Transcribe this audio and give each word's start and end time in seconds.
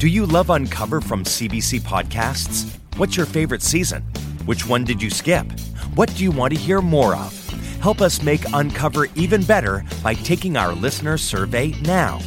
Do 0.00 0.08
you 0.08 0.24
love 0.24 0.48
Uncover 0.48 1.02
from 1.02 1.24
CBC 1.24 1.82
Podcasts? 1.82 2.74
What's 2.96 3.18
your 3.18 3.26
favorite 3.26 3.60
season? 3.60 4.00
Which 4.46 4.66
one 4.66 4.82
did 4.82 5.02
you 5.02 5.10
skip? 5.10 5.44
What 5.94 6.08
do 6.14 6.24
you 6.24 6.30
want 6.30 6.54
to 6.54 6.58
hear 6.58 6.80
more 6.80 7.14
of? 7.14 7.36
Help 7.82 8.00
us 8.00 8.22
make 8.22 8.40
Uncover 8.54 9.08
even 9.14 9.42
better 9.42 9.84
by 10.02 10.14
taking 10.14 10.56
our 10.56 10.72
listener 10.72 11.18
survey 11.18 11.74
now. 11.82 12.18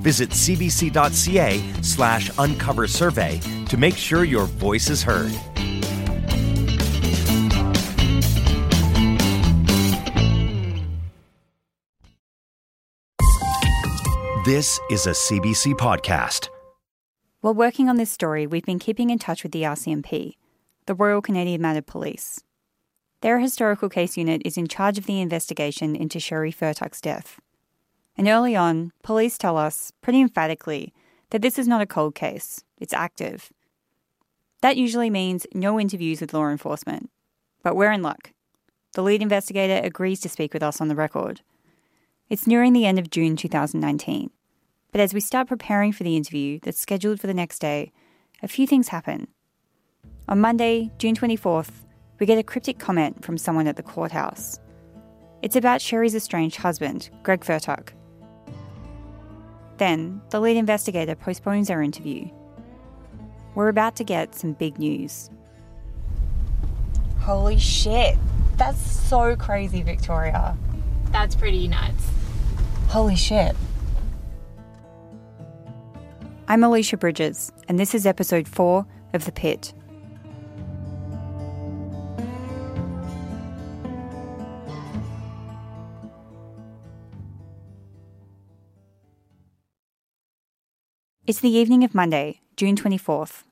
Visit 0.00 0.30
cbc.ca 0.30 1.82
slash 1.82 2.30
uncover 2.38 2.86
survey 2.86 3.38
to 3.66 3.76
make 3.76 3.98
sure 3.98 4.24
your 4.24 4.46
voice 4.46 4.88
is 4.88 5.02
heard. 5.02 5.30
This 14.46 14.80
is 14.90 15.06
a 15.06 15.10
CBC 15.10 15.74
podcast. 15.74 16.48
While 17.40 17.54
working 17.54 17.88
on 17.88 17.96
this 17.96 18.10
story, 18.10 18.48
we've 18.48 18.64
been 18.64 18.80
keeping 18.80 19.10
in 19.10 19.18
touch 19.20 19.44
with 19.44 19.52
the 19.52 19.62
RCMP, 19.62 20.32
the 20.86 20.94
Royal 20.94 21.22
Canadian 21.22 21.62
Mounted 21.62 21.86
Police. 21.86 22.42
Their 23.20 23.38
historical 23.38 23.88
case 23.88 24.16
unit 24.16 24.42
is 24.44 24.56
in 24.56 24.66
charge 24.66 24.98
of 24.98 25.06
the 25.06 25.20
investigation 25.20 25.94
into 25.94 26.18
Sheree 26.18 26.54
Fertuck's 26.54 27.00
death. 27.00 27.38
And 28.16 28.26
early 28.26 28.56
on, 28.56 28.90
police 29.04 29.38
tell 29.38 29.56
us, 29.56 29.92
pretty 30.02 30.20
emphatically, 30.20 30.92
that 31.30 31.40
this 31.40 31.60
is 31.60 31.68
not 31.68 31.80
a 31.80 31.86
cold 31.86 32.16
case, 32.16 32.64
it's 32.76 32.92
active. 32.92 33.52
That 34.60 34.76
usually 34.76 35.08
means 35.08 35.46
no 35.54 35.78
interviews 35.78 36.20
with 36.20 36.34
law 36.34 36.48
enforcement. 36.48 37.08
But 37.62 37.76
we're 37.76 37.92
in 37.92 38.02
luck. 38.02 38.32
The 38.94 39.02
lead 39.02 39.22
investigator 39.22 39.80
agrees 39.86 40.18
to 40.20 40.28
speak 40.28 40.52
with 40.52 40.64
us 40.64 40.80
on 40.80 40.88
the 40.88 40.96
record. 40.96 41.42
It's 42.28 42.48
nearing 42.48 42.72
the 42.72 42.86
end 42.86 42.98
of 42.98 43.10
June 43.10 43.36
2019. 43.36 44.30
But 44.92 45.00
as 45.00 45.12
we 45.12 45.20
start 45.20 45.48
preparing 45.48 45.92
for 45.92 46.02
the 46.02 46.16
interview 46.16 46.60
that's 46.62 46.80
scheduled 46.80 47.20
for 47.20 47.26
the 47.26 47.34
next 47.34 47.58
day, 47.58 47.92
a 48.42 48.48
few 48.48 48.66
things 48.66 48.88
happen. 48.88 49.28
On 50.28 50.40
Monday, 50.40 50.90
June 50.98 51.14
24th, 51.14 51.70
we 52.18 52.26
get 52.26 52.38
a 52.38 52.42
cryptic 52.42 52.78
comment 52.78 53.24
from 53.24 53.38
someone 53.38 53.66
at 53.66 53.76
the 53.76 53.82
courthouse. 53.82 54.58
It's 55.42 55.56
about 55.56 55.80
Sheree's 55.80 56.14
estranged 56.14 56.56
husband, 56.56 57.10
Greg 57.22 57.40
Fertuck. 57.40 57.90
Then, 59.76 60.20
the 60.30 60.40
lead 60.40 60.56
investigator 60.56 61.14
postpones 61.14 61.70
our 61.70 61.82
interview. 61.82 62.28
We're 63.54 63.68
about 63.68 63.94
to 63.96 64.04
get 64.04 64.34
some 64.34 64.52
big 64.54 64.78
news. 64.78 65.30
Holy 67.20 67.58
shit! 67.58 68.16
That's 68.56 68.80
so 68.80 69.36
crazy, 69.36 69.82
Victoria. 69.82 70.56
That's 71.12 71.36
pretty 71.36 71.68
nuts. 71.68 72.04
Holy 72.88 73.16
shit. 73.16 73.54
I'm 76.50 76.64
Alicia 76.64 76.96
Bridges, 76.96 77.52
and 77.68 77.78
this 77.78 77.94
is 77.94 78.06
episode 78.06 78.48
4 78.48 78.86
of 79.12 79.26
The 79.26 79.32
Pit. 79.32 79.74
It's 91.26 91.40
the 91.40 91.50
evening 91.50 91.84
of 91.84 91.94
Monday, 91.94 92.40
June 92.56 92.76
24th. 92.76 93.42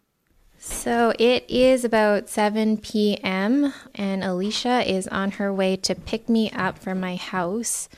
So 0.57 1.13
it 1.19 1.45
is 1.51 1.85
about 1.85 2.31
7 2.31 2.79
p.m., 2.79 3.75
and 3.95 4.25
Alicia 4.25 4.91
is 4.91 5.07
on 5.09 5.33
her 5.33 5.53
way 5.53 5.77
to 5.77 5.95
pick 5.95 6.31
me 6.31 6.51
up 6.53 6.79
from 6.79 6.99
my 7.01 7.17
house. 7.17 7.91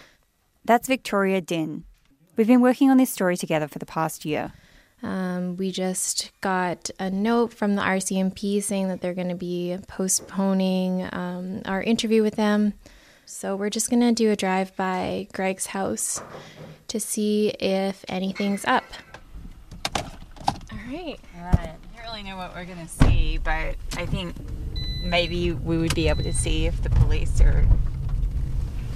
That's 0.64 0.88
Victoria 0.88 1.41
Dinh. 1.41 1.84
We've 2.36 2.48
been 2.48 2.60
working 2.60 2.91
on 2.91 2.96
this 2.96 3.12
story 3.12 3.36
together 3.36 3.69
for 3.69 3.78
the 3.78 3.86
past 3.86 4.24
year. 4.24 4.54
Um, 5.02 5.56
we 5.56 5.70
just 5.70 6.32
got 6.41 6.91
a 6.98 7.10
note 7.10 7.54
from 7.54 7.77
the 7.77 7.82
RCMP 7.82 8.62
saying 8.62 8.88
that 8.88 9.00
they're 9.00 9.14
going 9.14 9.28
to 9.28 9.36
be 9.36 9.78
postponing 9.86 11.09
um, 11.12 11.62
our 11.66 11.82
interview 11.82 12.22
with 12.22 12.34
them. 12.34 12.75
So 13.26 13.54
we're 13.54 13.70
just 13.70 13.91
going 13.91 14.00
to 14.00 14.12
do 14.12 14.31
a 14.31 14.37
drive 14.37 14.75
by 14.75 15.28
Greg's 15.32 15.66
house 15.66 16.22
to 16.88 16.98
see 16.98 17.50
if 17.60 18.04
anything's 18.08 18.64
up. 18.64 18.84
All 19.94 20.78
right. 20.88 21.19
All 21.37 21.44
right. 21.44 21.58
I 21.58 21.97
don't 21.97 22.04
really 22.04 22.22
know 22.22 22.37
what 22.37 22.54
we're 22.54 22.64
going 22.64 22.84
to 22.84 22.88
see, 22.88 23.38
but 23.38 23.76
I 23.97 24.06
think 24.06 24.34
maybe 25.04 25.53
we 25.53 25.78
would 25.78 25.94
be 25.94 26.08
able 26.08 26.25
to 26.25 26.32
see 26.32 26.66
if 26.66 26.82
the 26.82 26.91
police 26.91 27.41
are 27.41 27.64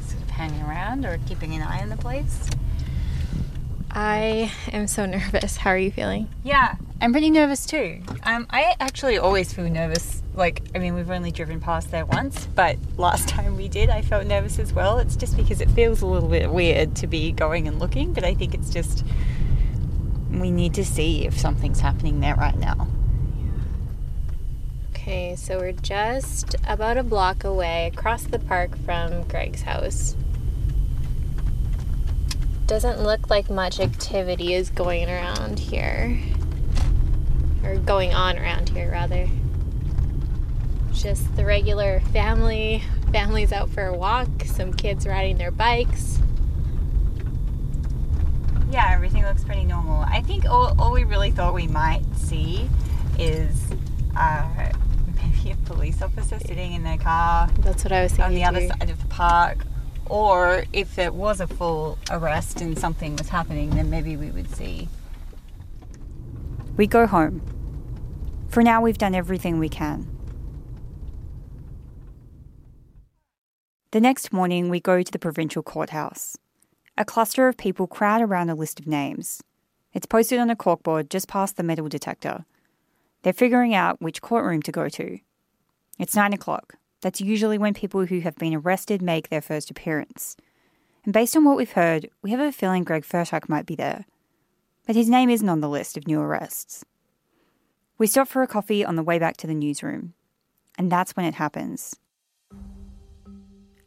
sort 0.07 0.23
of 0.23 0.31
hanging 0.31 0.63
around 0.63 1.05
or 1.05 1.19
keeping 1.29 1.55
an 1.55 1.63
eye 1.63 1.83
on 1.83 1.91
the 1.91 1.97
place. 1.97 2.49
I 3.95 4.51
am 4.73 4.87
so 4.87 5.05
nervous. 5.07 5.57
How 5.57 5.71
are 5.71 5.79
you 5.79 5.91
feeling? 5.91 6.29
Yeah, 6.43 6.77
I'm 7.01 7.13
pretty 7.13 7.31
nervous 7.31 7.67
too. 7.67 8.03
Um, 8.25 8.47
I 8.51 8.75
actually 8.81 9.19
always 9.19 9.53
feel 9.53 9.69
nervous. 9.69 10.23
Like, 10.35 10.63
I 10.75 10.79
mean, 10.79 10.95
we've 10.95 11.11
only 11.11 11.31
driven 11.31 11.61
past 11.61 11.91
there 11.91 12.07
once, 12.07 12.47
but 12.47 12.79
last 12.97 13.29
time 13.29 13.57
we 13.57 13.69
did, 13.69 13.91
I 13.91 14.01
felt 14.01 14.27
nervous 14.27 14.59
as 14.59 14.73
well. 14.73 14.99
It's 14.99 15.17
just 15.17 15.37
because 15.37 15.61
it 15.61 15.71
feels 15.71 16.01
a 16.01 16.07
little 16.07 16.29
bit 16.29 16.51
weird 16.51 16.97
to 16.97 17.07
be 17.07 17.33
going 17.33 17.69
and 17.69 17.79
looking, 17.79 18.13
but 18.15 18.25
I 18.25 18.35
think 18.35 18.55
it's 18.55 18.71
just 18.71 19.05
we 20.31 20.51
need 20.51 20.73
to 20.75 20.85
see 20.85 21.27
if 21.27 21.39
something's 21.39 21.81
happening 21.81 22.21
there 22.21 22.35
right 22.37 22.57
now. 22.57 22.89
Okay, 24.91 25.37
so 25.37 25.59
we're 25.59 25.73
just 25.73 26.57
about 26.67 26.97
a 26.97 27.03
block 27.03 27.45
away 27.45 27.91
across 27.93 28.23
the 28.23 28.39
park 28.39 28.79
from 28.79 29.25
Greg's 29.25 29.63
house 29.63 30.17
doesn't 32.73 33.03
look 33.03 33.29
like 33.29 33.51
much 33.51 33.79
activity 33.81 34.55
is 34.55 34.71
going 34.71 35.07
around 35.07 35.59
here. 35.59 36.19
Or 37.63 37.77
going 37.77 38.15
on 38.15 38.39
around 38.39 38.71
here, 38.71 38.91
rather. 38.91 39.29
Just 40.95 41.37
the 41.37 41.45
regular 41.45 42.01
family. 42.15 42.83
Families 43.13 43.53
out 43.53 43.69
for 43.69 43.85
a 43.85 43.95
walk, 43.95 44.29
some 44.47 44.73
kids 44.73 45.07
riding 45.07 45.37
their 45.37 45.51
bikes. 45.51 46.19
Yeah, 48.71 48.89
everything 48.89 49.23
looks 49.25 49.45
pretty 49.45 49.65
normal. 49.65 50.07
I 50.09 50.23
think 50.23 50.47
all, 50.47 50.75
all 50.81 50.93
we 50.93 51.05
really 51.05 51.31
thought 51.31 51.53
we 51.53 51.67
might 51.67 52.05
see 52.17 52.71
is 53.19 53.67
uh, 54.17 54.73
maybe 55.23 55.51
a 55.51 55.57
police 55.67 56.01
officer 56.01 56.39
sitting 56.39 56.73
in 56.73 56.85
their 56.85 56.97
car. 56.97 57.51
That's 57.59 57.85
what 57.85 57.93
I 57.93 58.03
was 58.03 58.13
thinking. 58.13 58.25
On 58.25 58.55
the 58.55 58.61
too. 58.61 58.65
other 58.65 58.79
side 58.81 58.89
of 58.89 58.99
the 59.03 59.09
park 59.09 59.59
or 60.13 60.65
if 60.75 60.99
it 60.99 61.15
was 61.15 61.41
a 61.41 61.47
full 61.47 61.97
arrest 62.11 62.61
and 62.61 62.79
something 62.79 63.17
was 63.17 63.31
happening, 63.31 63.71
then 63.71 63.89
maybe 63.89 64.15
we 64.15 64.31
would 64.31 64.55
see. 64.55 64.87
We 66.77 66.87
go 66.87 67.07
home. 67.07 67.41
For 68.51 68.63
now, 68.63 68.83
we've 68.83 68.99
done 68.99 69.15
everything 69.15 69.59
we 69.59 69.71
can. 69.71 70.07
The 73.93 74.03
next 74.03 74.35
morning, 74.35 74.69
we 74.69 74.81
go 74.81 75.03
to 75.03 75.11
the 75.11 75.19
provincial 75.19 75.63
courthouse. 75.63 76.37
A 76.99 77.07
cluster 77.07 77.49
of 77.49 77.57
people 77.57 77.87
crowd 77.87 78.21
around 78.21 78.51
a 78.51 78.55
list 78.55 78.81
of 78.81 78.87
names. 78.87 79.43
It's 79.95 80.05
posted 80.05 80.39
on 80.39 80.51
a 80.51 80.57
corkboard 80.57 81.09
just 81.09 81.27
past 81.27 81.57
the 81.57 81.63
metal 81.63 81.89
detector. 81.89 82.45
They're 83.23 83.33
figuring 83.33 83.75
out 83.75 84.03
which 84.03 84.21
courtroom 84.21 84.61
to 84.63 84.73
go 84.73 84.91
to. 84.91 85.21
It's 85.99 86.15
nine 86.15 86.35
o'clock. 86.35 86.75
That's 87.03 87.21
usually 87.21 87.59
when 87.59 87.75
people 87.75 88.07
who 88.07 88.21
have 88.21 88.37
been 88.37 88.55
arrested 88.55 89.03
make 89.03 89.29
their 89.29 89.43
first 89.43 89.71
appearance. 89.71 90.37
And 91.05 91.13
based 91.13 91.37
on 91.37 91.45
what 91.45 91.57
we've 91.57 91.73
heard, 91.73 92.09
we 92.23 92.31
have 92.31 92.41
a 92.41 92.53
feeling 92.53 92.85
Greg 92.85 93.05
Fertuck 93.05 93.49
might 93.49 93.67
be 93.67 93.75
there. 93.75 94.07
But 94.87 94.97
his 94.97 95.11
name 95.11 95.29
isn't 95.29 95.49
on 95.49 95.61
the 95.61 95.69
list 95.69 95.97
of 95.97 96.07
new 96.07 96.21
arrests. 96.21 96.85
We 97.99 98.07
stop 98.07 98.29
for 98.29 98.43
a 98.43 98.47
coffee 98.47 98.85
on 98.85 98.95
the 98.97 99.03
way 99.03 99.19
back 99.19 99.37
to 99.39 99.49
the 99.49 99.55
newsroom. 99.55 100.15
And 100.79 100.91
that's 100.91 101.13
when 101.17 101.27
it 101.27 101.35
happens. 101.35 101.97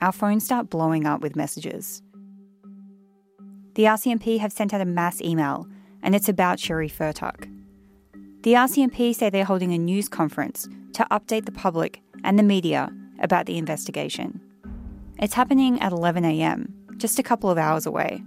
Our 0.01 0.11
phones 0.11 0.43
start 0.43 0.69
blowing 0.69 1.05
up 1.05 1.21
with 1.21 1.37
messages. 1.37 2.01
The 3.75 3.85
RCMP 3.85 4.39
have 4.39 4.53
sent 4.53 4.73
out 4.73 4.81
a 4.81 4.85
mass 4.85 5.21
email, 5.21 5.67
and 6.03 6.15
it's 6.15 6.29
about 6.29 6.59
Sheree 6.59 6.91
Fertuck. 6.91 7.49
The 8.43 8.53
RCMP 8.53 9.15
say 9.15 9.29
they're 9.29 9.45
holding 9.45 9.73
a 9.73 9.77
news 9.77 10.07
conference 10.07 10.67
to 10.93 11.07
update 11.11 11.45
the 11.45 11.51
public 11.51 12.01
and 12.23 12.37
the 12.37 12.43
media 12.43 12.91
about 13.19 13.45
the 13.45 13.57
investigation. 13.57 14.41
It's 15.19 15.33
happening 15.33 15.79
at 15.81 15.91
11am, 15.91 16.97
just 16.97 17.19
a 17.19 17.23
couple 17.23 17.49
of 17.49 17.57
hours 17.57 17.85
away. 17.85 18.23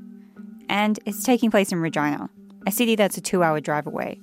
And 0.69 0.99
it's 1.06 1.23
taking 1.23 1.50
place 1.50 1.73
in 1.73 1.81
Regina, 1.81 2.31
a 2.67 2.70
city 2.70 2.96
that's 2.96 3.17
a 3.17 3.20
two 3.20 3.43
hour 3.43 3.61
drive 3.61 3.87
away. 3.87 4.20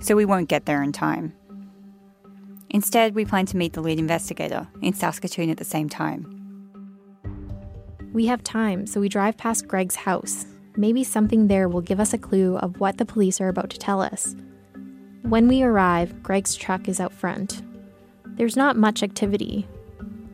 So 0.00 0.16
we 0.16 0.24
won't 0.24 0.48
get 0.48 0.66
there 0.66 0.82
in 0.82 0.92
time. 0.92 1.34
Instead, 2.70 3.14
we 3.14 3.24
plan 3.24 3.46
to 3.46 3.56
meet 3.56 3.72
the 3.72 3.80
lead 3.80 3.98
investigator 3.98 4.68
in 4.82 4.92
Saskatoon 4.92 5.50
at 5.50 5.56
the 5.56 5.64
same 5.64 5.88
time. 5.88 6.32
We 8.12 8.26
have 8.26 8.42
time, 8.42 8.86
so 8.86 9.00
we 9.00 9.08
drive 9.08 9.36
past 9.36 9.68
Greg's 9.68 9.96
house. 9.96 10.46
Maybe 10.76 11.04
something 11.04 11.46
there 11.46 11.68
will 11.68 11.80
give 11.80 12.00
us 12.00 12.12
a 12.12 12.18
clue 12.18 12.56
of 12.58 12.80
what 12.80 12.98
the 12.98 13.04
police 13.04 13.40
are 13.40 13.48
about 13.48 13.70
to 13.70 13.78
tell 13.78 14.00
us. 14.00 14.34
When 15.22 15.48
we 15.48 15.62
arrive, 15.62 16.22
Greg's 16.22 16.54
truck 16.54 16.88
is 16.88 17.00
out 17.00 17.12
front, 17.12 17.62
there's 18.36 18.56
not 18.56 18.76
much 18.76 19.02
activity. 19.02 19.66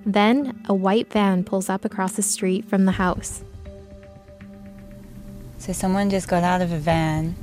Then 0.05 0.63
a 0.69 0.75
white 0.75 1.11
van 1.13 1.45
pulls 1.45 1.69
up 1.69 1.85
across 1.85 2.13
the 2.13 2.23
street 2.23 2.65
from 2.65 2.85
the 2.85 2.93
house. 2.93 3.45
So 5.59 5.73
someone 5.73 6.11
just 6.11 6.29
got 6.29 6.43
out 6.43 6.61
of 6.61 6.73
a 6.73 6.79
van, 6.79 7.37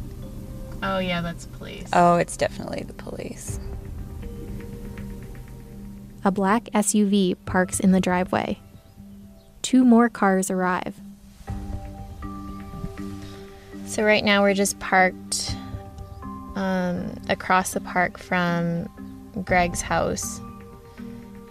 Oh, 0.82 1.00
yeah, 1.00 1.22
that's 1.22 1.46
police. 1.46 1.88
Oh, 1.92 2.16
it's 2.16 2.38
definitely 2.38 2.84
the 2.84 2.94
police. 2.94 3.60
A 6.24 6.32
black 6.32 6.66
SUV 6.74 7.36
parks 7.46 7.80
in 7.80 7.92
the 7.92 8.00
driveway. 8.00 8.60
Two 9.62 9.84
more 9.84 10.10
cars 10.10 10.50
arrive. 10.50 10.96
So, 13.86 14.04
right 14.04 14.24
now, 14.24 14.42
we're 14.42 14.54
just 14.54 14.80
parked 14.80 15.56
um, 16.56 17.14
across 17.28 17.74
the 17.74 17.82
park 17.82 18.18
from 18.18 18.88
Greg's 19.44 19.82
house. 19.82 20.40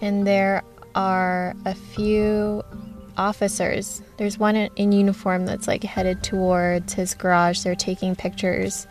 And 0.00 0.26
there 0.26 0.62
are 0.94 1.54
a 1.64 1.74
few 1.74 2.62
officers. 3.16 4.00
There's 4.16 4.38
one 4.38 4.56
in 4.56 4.92
uniform 4.92 5.44
that's 5.44 5.66
like 5.66 5.82
headed 5.82 6.22
towards 6.22 6.92
his 6.94 7.14
garage. 7.14 7.60
They're 7.62 7.74
taking 7.74 8.14
pictures 8.14 8.86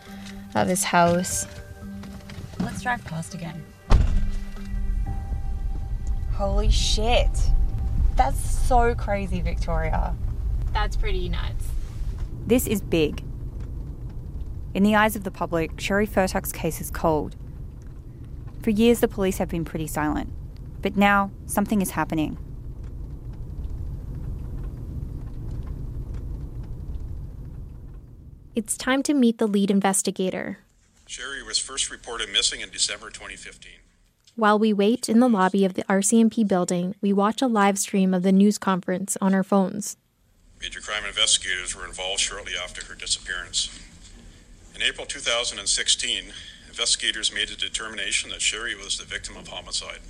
of 0.54 0.68
his 0.68 0.84
house. 0.84 1.46
Let's 2.60 2.82
drive 2.82 3.04
past 3.04 3.34
again. 3.34 3.64
Holy 6.32 6.70
shit. 6.70 7.30
That's 8.16 8.38
so 8.38 8.94
crazy, 8.94 9.40
Victoria. 9.40 10.14
That's 10.72 10.96
pretty 10.96 11.28
nuts. 11.28 11.66
This 12.46 12.66
is 12.66 12.80
big. 12.80 13.24
In 14.74 14.82
the 14.82 14.94
eyes 14.94 15.16
of 15.16 15.24
the 15.24 15.30
public, 15.30 15.76
Sheree 15.76 16.08
Fertuck's 16.08 16.52
case 16.52 16.80
is 16.80 16.90
cold. 16.90 17.36
For 18.62 18.70
years, 18.70 19.00
the 19.00 19.08
police 19.08 19.38
have 19.38 19.48
been 19.48 19.64
pretty 19.64 19.86
silent. 19.86 20.32
But 20.80 20.96
now, 20.96 21.30
something 21.46 21.82
is 21.82 21.90
happening. 21.90 22.38
It's 28.54 28.76
time 28.76 29.02
to 29.04 29.14
meet 29.14 29.38
the 29.38 29.46
lead 29.46 29.70
investigator. 29.70 30.58
Sheree 31.06 31.46
was 31.46 31.58
first 31.58 31.90
reported 31.90 32.28
missing 32.32 32.60
in 32.60 32.70
December 32.70 33.08
2015. 33.08 33.72
While 34.34 34.58
we 34.58 34.72
wait 34.72 35.08
in 35.08 35.20
the 35.20 35.28
lobby 35.28 35.64
of 35.64 35.74
the 35.74 35.84
RCMP 35.84 36.46
building, 36.46 36.94
we 37.00 37.12
watch 37.12 37.40
a 37.40 37.46
live 37.46 37.78
stream 37.78 38.12
of 38.12 38.22
the 38.22 38.32
news 38.32 38.58
conference 38.58 39.16
on 39.20 39.34
our 39.34 39.42
phones. 39.42 39.96
Major 40.60 40.80
crime 40.80 41.04
investigators 41.04 41.76
were 41.76 41.86
involved 41.86 42.20
shortly 42.20 42.52
after 42.60 42.84
her 42.84 42.94
disappearance. 42.94 43.68
In 44.74 44.82
April 44.82 45.06
2016, 45.06 46.24
investigators 46.68 47.32
made 47.32 47.50
a 47.50 47.56
determination 47.56 48.30
that 48.30 48.40
Sheree 48.40 48.76
was 48.76 48.98
the 48.98 49.04
victim 49.04 49.36
of 49.36 49.48
homicide. 49.48 50.00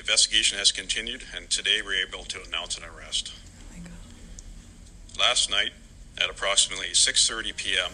The 0.00 0.04
investigation 0.04 0.56
has 0.56 0.72
continued, 0.72 1.24
and 1.36 1.50
today 1.50 1.82
we're 1.84 2.06
able 2.06 2.24
to 2.24 2.42
announce 2.48 2.78
an 2.78 2.84
arrest. 2.84 3.34
Last 5.18 5.50
night, 5.50 5.72
at 6.16 6.30
approximately 6.30 6.94
6:30 6.94 7.54
p.m., 7.54 7.92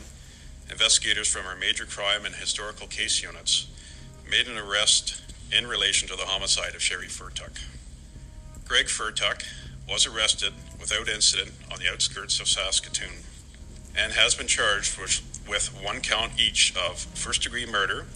investigators 0.70 1.26
from 1.26 1.46
our 1.46 1.56
major 1.56 1.84
crime 1.84 2.24
and 2.24 2.36
historical 2.36 2.86
case 2.86 3.24
units 3.24 3.66
made 4.30 4.46
an 4.46 4.56
arrest 4.56 5.20
in 5.50 5.66
relation 5.66 6.06
to 6.06 6.14
the 6.14 6.26
homicide 6.26 6.76
of 6.76 6.80
Sheree 6.80 7.10
Fertuck. 7.10 7.58
Greg 8.64 8.86
Fertuck 8.86 9.42
was 9.88 10.06
arrested 10.06 10.52
without 10.78 11.08
incident 11.08 11.50
on 11.72 11.80
the 11.80 11.90
outskirts 11.90 12.38
of 12.38 12.46
Saskatoon 12.46 13.24
and 13.96 14.12
has 14.12 14.36
been 14.36 14.46
charged 14.46 14.96
with, 14.96 15.42
with 15.48 15.70
one 15.82 16.00
count 16.00 16.38
each 16.38 16.72
of 16.76 17.00
first 17.00 17.42
degree 17.42 17.66
murder, 17.66 18.06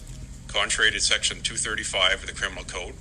contrary 0.46 0.92
to 0.92 1.00
Section 1.00 1.42
235 1.42 2.20
of 2.20 2.26
the 2.28 2.32
Criminal 2.32 2.62
Code, 2.62 2.94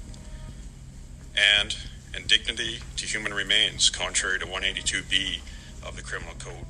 and 1.57 1.77
indignity 2.15 2.80
to 2.97 3.06
human 3.06 3.33
remains, 3.33 3.89
contrary 3.89 4.39
to 4.39 4.45
182B 4.45 5.39
of 5.86 5.95
the 5.95 6.01
Criminal 6.01 6.33
Code. 6.39 6.65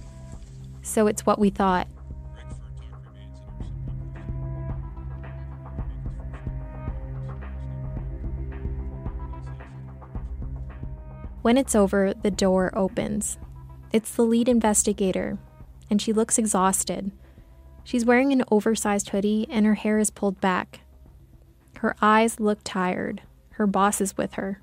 So 0.81 1.07
it's 1.07 1.25
what 1.25 1.39
we 1.39 1.49
thought. 1.49 1.87
When 11.41 11.57
it's 11.57 11.73
over, 11.73 12.13
the 12.13 12.31
door 12.31 12.71
opens. 12.75 13.37
It's 13.91 14.11
the 14.11 14.23
lead 14.23 14.47
investigator, 14.49 15.39
and 15.89 16.01
she 16.01 16.13
looks 16.13 16.37
exhausted. 16.37 17.11
She's 17.83 18.05
wearing 18.05 18.31
an 18.31 18.43
oversized 18.51 19.09
hoodie 19.09 19.47
and 19.49 19.65
her 19.65 19.73
hair 19.73 19.97
is 19.97 20.11
pulled 20.11 20.39
back. 20.39 20.81
Her 21.77 21.95
eyes 22.01 22.39
look 22.39 22.59
tired. 22.63 23.21
Her 23.59 23.67
boss 23.67 23.99
is 23.99 24.15
with 24.15 24.35
her. 24.35 24.61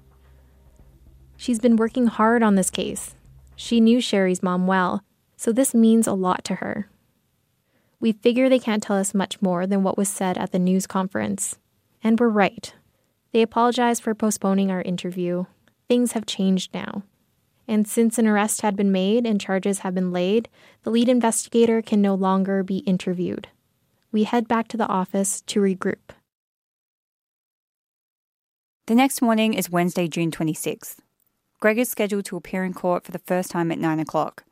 She's 1.37 1.58
been 1.58 1.76
working 1.76 2.06
hard 2.06 2.43
on 2.43 2.54
this 2.54 2.70
case. 2.70 3.14
She 3.54 3.78
knew 3.78 3.98
Sheree's 3.98 4.43
mom 4.43 4.66
well, 4.66 5.02
so 5.37 5.52
this 5.52 5.75
means 5.75 6.06
a 6.06 6.14
lot 6.14 6.44
to 6.44 6.56
her. 6.56 6.88
We 8.00 8.12
figure 8.12 8.48
they 8.48 8.58
can't 8.58 8.82
tell 8.82 8.96
us 8.96 9.12
much 9.12 9.43
more 9.43 9.66
than 9.66 9.82
what 9.82 9.98
was 9.98 10.08
said 10.08 10.38
at 10.38 10.50
the 10.50 10.58
news 10.58 10.87
conference. 10.87 11.58
And 12.02 12.19
we're 12.19 12.31
right. 12.31 12.72
They 13.32 13.43
apologized 13.43 14.02
for 14.02 14.14
postponing 14.14 14.70
our 14.70 14.81
interview. 14.81 15.44
Things 15.90 16.12
have 16.12 16.25
changed 16.25 16.72
now. 16.72 17.02
And 17.69 17.87
since 17.87 18.19
an 18.19 18.26
arrest 18.26 18.62
had 18.62 18.76
been 18.76 18.92
made 18.92 19.26
and 19.26 19.38
charges 19.38 19.81
have 19.81 19.94
been 19.94 20.10
laid, 20.10 20.49
the 20.84 20.90
lead 20.90 21.10
investigator 21.10 21.82
can 21.82 22.00
no 22.00 22.14
longer 22.14 22.62
be 22.62 22.78
interviewed. 22.78 23.49
We 24.10 24.25
head 24.25 24.49
back 24.49 24.69
to 24.69 24.78
the 24.78 24.88
office 24.88 25.42
to 25.42 25.60
regroup. 25.60 26.14
The 28.86 28.94
next 28.94 29.20
morning 29.20 29.54
is 29.54 29.68
Wednesday, 29.68 30.06
June 30.06 30.30
26th. 30.30 30.98
Greg 31.58 31.76
is 31.76 31.90
scheduled 31.90 32.24
to 32.26 32.36
appear 32.36 32.62
in 32.62 32.72
court 32.72 33.02
for 33.02 33.10
the 33.10 33.18
first 33.18 33.50
time 33.50 33.72
at 33.72 33.80
9 33.80 33.98
o'clock. 33.98 34.44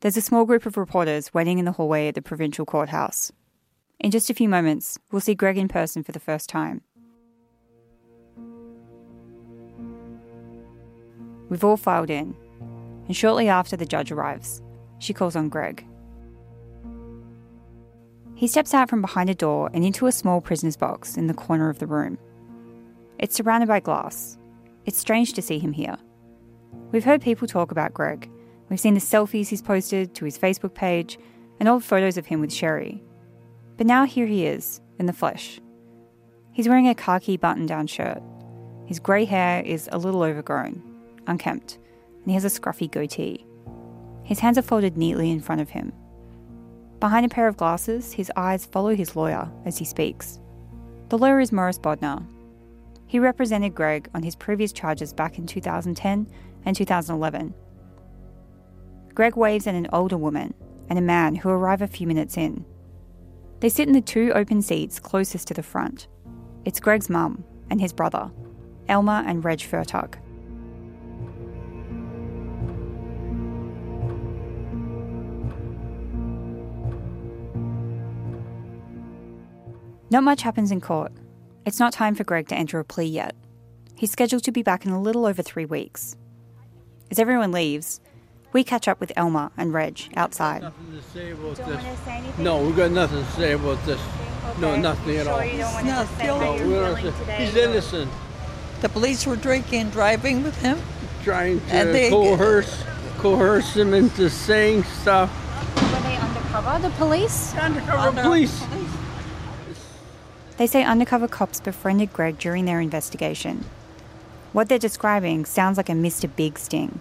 There's 0.00 0.18
a 0.18 0.20
small 0.20 0.44
group 0.44 0.66
of 0.66 0.76
reporters 0.76 1.32
waiting 1.32 1.58
in 1.58 1.64
the 1.64 1.72
hallway 1.72 2.08
at 2.08 2.14
the 2.14 2.20
provincial 2.20 2.66
courthouse. 2.66 3.32
In 3.98 4.10
just 4.10 4.28
a 4.28 4.34
few 4.34 4.50
moments, 4.50 4.98
we'll 5.10 5.22
see 5.22 5.34
Greg 5.34 5.56
in 5.56 5.68
person 5.68 6.04
for 6.04 6.12
the 6.12 6.20
first 6.20 6.50
time. 6.50 6.82
We've 11.48 11.64
all 11.64 11.78
filed 11.78 12.10
in, 12.10 12.36
and 13.06 13.16
shortly 13.16 13.48
after 13.48 13.78
the 13.78 13.86
judge 13.86 14.12
arrives, 14.12 14.60
she 14.98 15.14
calls 15.14 15.36
on 15.36 15.48
Greg. 15.48 15.86
He 18.34 18.46
steps 18.46 18.74
out 18.74 18.90
from 18.90 19.00
behind 19.00 19.30
a 19.30 19.34
door 19.34 19.70
and 19.72 19.86
into 19.86 20.04
a 20.04 20.12
small 20.12 20.42
prisoner's 20.42 20.76
box 20.76 21.16
in 21.16 21.28
the 21.28 21.32
corner 21.32 21.70
of 21.70 21.78
the 21.78 21.86
room. 21.86 22.18
It's 23.18 23.36
surrounded 23.36 23.68
by 23.68 23.80
glass. 23.80 24.38
It's 24.86 24.98
strange 24.98 25.32
to 25.34 25.42
see 25.42 25.58
him 25.58 25.72
here. 25.72 25.96
We've 26.92 27.04
heard 27.04 27.22
people 27.22 27.48
talk 27.48 27.70
about 27.70 27.94
Greg. 27.94 28.30
We've 28.68 28.80
seen 28.80 28.94
the 28.94 29.00
selfies 29.00 29.48
he's 29.48 29.62
posted 29.62 30.14
to 30.14 30.24
his 30.24 30.38
Facebook 30.38 30.74
page 30.74 31.18
and 31.60 31.68
old 31.68 31.84
photos 31.84 32.16
of 32.16 32.26
him 32.26 32.40
with 32.40 32.50
Sheree. 32.50 33.00
But 33.76 33.86
now 33.86 34.04
here 34.04 34.26
he 34.26 34.46
is, 34.46 34.80
in 34.98 35.06
the 35.06 35.12
flesh. 35.12 35.60
He's 36.52 36.68
wearing 36.68 36.88
a 36.88 36.94
khaki 36.94 37.36
button 37.36 37.66
down 37.66 37.86
shirt. 37.86 38.22
His 38.86 39.00
grey 39.00 39.24
hair 39.24 39.62
is 39.62 39.88
a 39.90 39.98
little 39.98 40.22
overgrown, 40.22 40.82
unkempt, 41.26 41.78
and 42.22 42.26
he 42.26 42.34
has 42.34 42.44
a 42.44 42.48
scruffy 42.48 42.90
goatee. 42.90 43.46
His 44.22 44.38
hands 44.38 44.58
are 44.58 44.62
folded 44.62 44.96
neatly 44.96 45.30
in 45.30 45.40
front 45.40 45.60
of 45.60 45.70
him. 45.70 45.92
Behind 47.00 47.26
a 47.26 47.28
pair 47.28 47.48
of 47.48 47.56
glasses, 47.56 48.12
his 48.12 48.30
eyes 48.36 48.66
follow 48.66 48.94
his 48.94 49.16
lawyer 49.16 49.50
as 49.64 49.78
he 49.78 49.84
speaks. 49.84 50.38
The 51.08 51.18
lawyer 51.18 51.40
is 51.40 51.52
Morris 51.52 51.78
Bodnar. 51.78 52.26
He 53.14 53.20
represented 53.20 53.76
Greg 53.76 54.08
on 54.12 54.24
his 54.24 54.34
previous 54.34 54.72
charges 54.72 55.12
back 55.12 55.38
in 55.38 55.46
2010 55.46 56.26
and 56.64 56.76
2011. 56.76 57.54
Greg 59.14 59.36
waves 59.36 59.68
at 59.68 59.76
an 59.76 59.86
older 59.92 60.16
woman 60.16 60.52
and 60.88 60.98
a 60.98 61.00
man 61.00 61.36
who 61.36 61.48
arrive 61.48 61.80
a 61.80 61.86
few 61.86 62.08
minutes 62.08 62.36
in. 62.36 62.64
They 63.60 63.68
sit 63.68 63.86
in 63.86 63.94
the 63.94 64.00
two 64.00 64.32
open 64.34 64.60
seats 64.62 64.98
closest 64.98 65.46
to 65.46 65.54
the 65.54 65.62
front. 65.62 66.08
It's 66.64 66.80
Greg's 66.80 67.08
mum 67.08 67.44
and 67.70 67.80
his 67.80 67.92
brother, 67.92 68.32
Elma 68.88 69.22
and 69.24 69.44
Reg 69.44 69.60
Fertuck. 69.60 70.16
Not 80.10 80.24
much 80.24 80.42
happens 80.42 80.72
in 80.72 80.80
court. 80.80 81.12
It's 81.66 81.78
not 81.80 81.92
time 81.92 82.14
for 82.14 82.24
Greg 82.24 82.48
to 82.48 82.54
enter 82.54 82.78
a 82.78 82.84
plea 82.84 83.06
yet. 83.06 83.34
He's 83.96 84.10
scheduled 84.10 84.44
to 84.44 84.52
be 84.52 84.62
back 84.62 84.84
in 84.84 84.92
a 84.92 85.00
little 85.00 85.24
over 85.24 85.42
three 85.42 85.64
weeks. 85.64 86.16
As 87.10 87.18
everyone 87.18 87.52
leaves, 87.52 88.00
we 88.52 88.64
catch 88.64 88.86
up 88.88 89.00
with 89.00 89.12
Elma 89.16 89.50
and 89.56 89.72
Reg 89.72 90.00
outside. 90.16 90.62
Nothing 90.62 90.92
to 90.92 91.02
say 91.18 91.30
about 91.30 91.56
Don't 91.56 91.68
this. 91.70 91.82
want 91.84 91.98
to 91.98 92.04
say 92.04 92.12
anything? 92.18 92.44
No, 92.44 92.62
we've 92.62 92.76
got 92.76 92.90
nothing 92.90 93.24
to 93.24 93.30
say 93.32 93.52
about 93.52 93.84
this. 93.86 94.00
No, 94.60 94.76
nothing 94.76 95.16
at 95.16 95.26
all. 95.26 95.44
you 95.44 95.58
don't 95.58 95.84
No, 95.84 95.90
just 95.92 96.16
say 96.18 96.24
Phil- 96.24 96.38
how 96.38 96.44
No, 96.44 96.56
you're 96.56 96.66
we 96.68 96.74
don't 96.74 96.96
feeling 96.96 97.12
say- 97.14 97.18
today? 97.20 97.44
He's 97.46 97.56
innocent. 97.56 98.12
The 98.80 98.88
police 98.88 99.26
were 99.26 99.36
drinking, 99.36 99.80
and 99.80 99.92
driving 99.92 100.42
with 100.42 100.56
him. 100.60 100.78
Trying 101.24 101.60
And 101.70 101.88
to 101.88 101.92
they- 101.92 102.10
coerce, 102.10 102.82
coerce 103.18 103.74
him 103.76 103.94
into 103.94 104.28
saying 104.28 104.84
stuff. 104.84 105.30
Were 105.76 106.00
they 106.08 106.16
undercover, 106.16 106.78
the 106.82 106.90
police? 106.96 107.54
Undercover 107.56 108.20
oh, 108.20 108.22
police. 108.22 108.62
They 110.56 110.66
say 110.66 110.84
undercover 110.84 111.26
cops 111.26 111.60
befriended 111.60 112.12
Greg 112.12 112.38
during 112.38 112.64
their 112.64 112.80
investigation. 112.80 113.64
What 114.52 114.68
they're 114.68 114.78
describing 114.78 115.46
sounds 115.46 115.76
like 115.76 115.88
a 115.88 115.92
Mr. 115.92 116.30
Big 116.34 116.58
sting. 116.58 117.00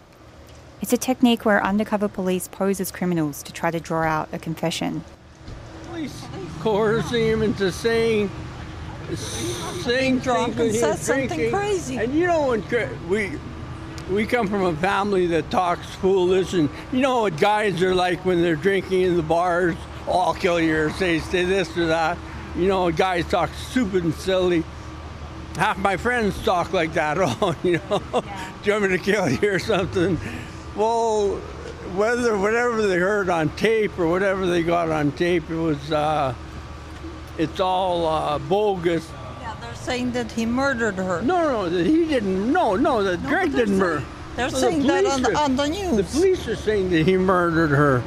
It's 0.82 0.92
a 0.92 0.98
technique 0.98 1.46
where 1.46 1.64
undercover 1.64 2.08
police 2.08 2.48
pose 2.48 2.80
as 2.80 2.92
criminals 2.92 3.44
to 3.44 3.54
try 3.54 3.70
to 3.72 3.80
draw 3.80 4.04
out 4.04 4.30
a 4.34 4.40
confession. 4.40 5.04
police 5.86 6.26
coercing 6.60 7.26
him 7.26 7.42
into 7.44 7.72
saying 7.72 8.30
saying 9.82 10.20
drunk 10.20 10.58
and 10.58 10.72
he 10.72 10.78
said 10.78 10.98
something 10.98 11.28
drinking. 11.28 11.52
crazy. 11.52 11.98
And 11.98 12.14
you 12.16 12.26
know 12.26 12.48
when 12.48 12.64
we 13.08 13.32
we 14.10 14.26
come 14.26 14.48
from 14.48 14.64
a 14.64 14.76
family 14.76 15.28
that 15.28 15.50
talks 15.52 15.88
foolish, 15.96 16.54
and 16.54 16.70
you 16.92 17.02
know 17.02 17.22
what 17.22 17.38
guys 17.38 17.82
are 17.84 17.96
like 17.96 18.26
when 18.26 18.42
they're 18.42 18.56
drinking 18.56 19.02
in 19.02 19.16
the 19.16 19.24
bars. 19.24 19.76
Oh, 20.08 20.20
I'll 20.20 20.34
kill 20.34 20.60
you, 20.60 20.76
or 20.76 20.90
say 20.92 21.20
say 21.20 21.46
this 21.46 21.78
or 21.78 21.86
that. 21.88 22.18
You 22.56 22.68
know, 22.68 22.92
guys 22.92 23.26
talk 23.28 23.50
stupid 23.54 24.04
and 24.04 24.14
silly. 24.14 24.64
Half 25.56 25.78
my 25.78 25.98
friends 25.98 26.42
talk 26.44 26.74
like 26.74 26.94
that. 26.94 27.18
Oh, 27.20 27.56
you 27.64 27.80
know, 27.90 28.00
do 28.00 28.22
you 28.64 28.72
want 28.72 28.84
me 28.92 28.98
to 28.98 29.04
kill 29.04 29.30
you 29.30 29.54
or 29.54 29.60
something? 29.60 30.20
Well, 30.76 31.36
whether 31.96 32.38
whatever 32.38 32.86
they 32.88 32.98
heard 32.98 33.30
on 33.30 33.50
tape 33.56 33.98
or 34.00 34.08
whatever 34.08 34.46
they 34.48 34.64
got 34.64 34.90
on 34.90 35.12
tape, 35.12 35.50
it 35.50 35.56
was 35.56 35.92
uh, 35.92 36.34
it's 37.38 37.60
all 37.60 38.06
uh, 38.08 38.40
bogus. 38.40 39.08
Yeah, 39.42 39.56
they're 39.62 39.76
saying 39.76 40.12
that 40.14 40.32
he 40.32 40.46
murdered 40.46 40.96
her. 40.96 41.22
No, 41.22 41.44
no, 41.66 41.70
that 41.70 41.86
he 41.86 42.06
didn't. 42.08 42.52
No, 42.52 42.76
no, 42.76 43.04
that 43.04 43.22
Greg 43.24 43.52
didn't 43.52 43.78
murder. 43.78 44.04
they're 44.36 44.50
the 44.50 44.58
saying 44.58 44.88
that 44.88 45.06
on 45.06 45.22
the- 45.22 45.32
are- 45.38 45.44
on 45.44 45.56
the 45.56 45.68
news. 45.68 45.98
The 45.98 46.04
police 46.04 46.48
are 46.48 46.56
saying 46.56 46.90
that 46.92 47.06
he 47.06 47.18
murdered 47.18 47.70
her. 47.72 48.04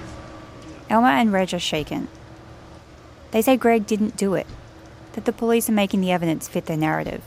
Elma 0.91 1.09
and 1.09 1.33
Reg 1.33 1.53
are 1.55 1.59
shaken. 1.61 2.09
They 3.37 3.43
say 3.43 3.59
Greg 3.59 3.87
didn't 3.87 4.17
do 4.17 4.33
it, 4.33 4.47
that 5.13 5.27
the 5.27 5.33
police 5.33 5.69
are 5.69 5.73
making 5.73 6.01
the 6.01 6.11
evidence 6.11 6.49
fit 6.49 6.65
their 6.65 6.77
narrative. 6.79 7.21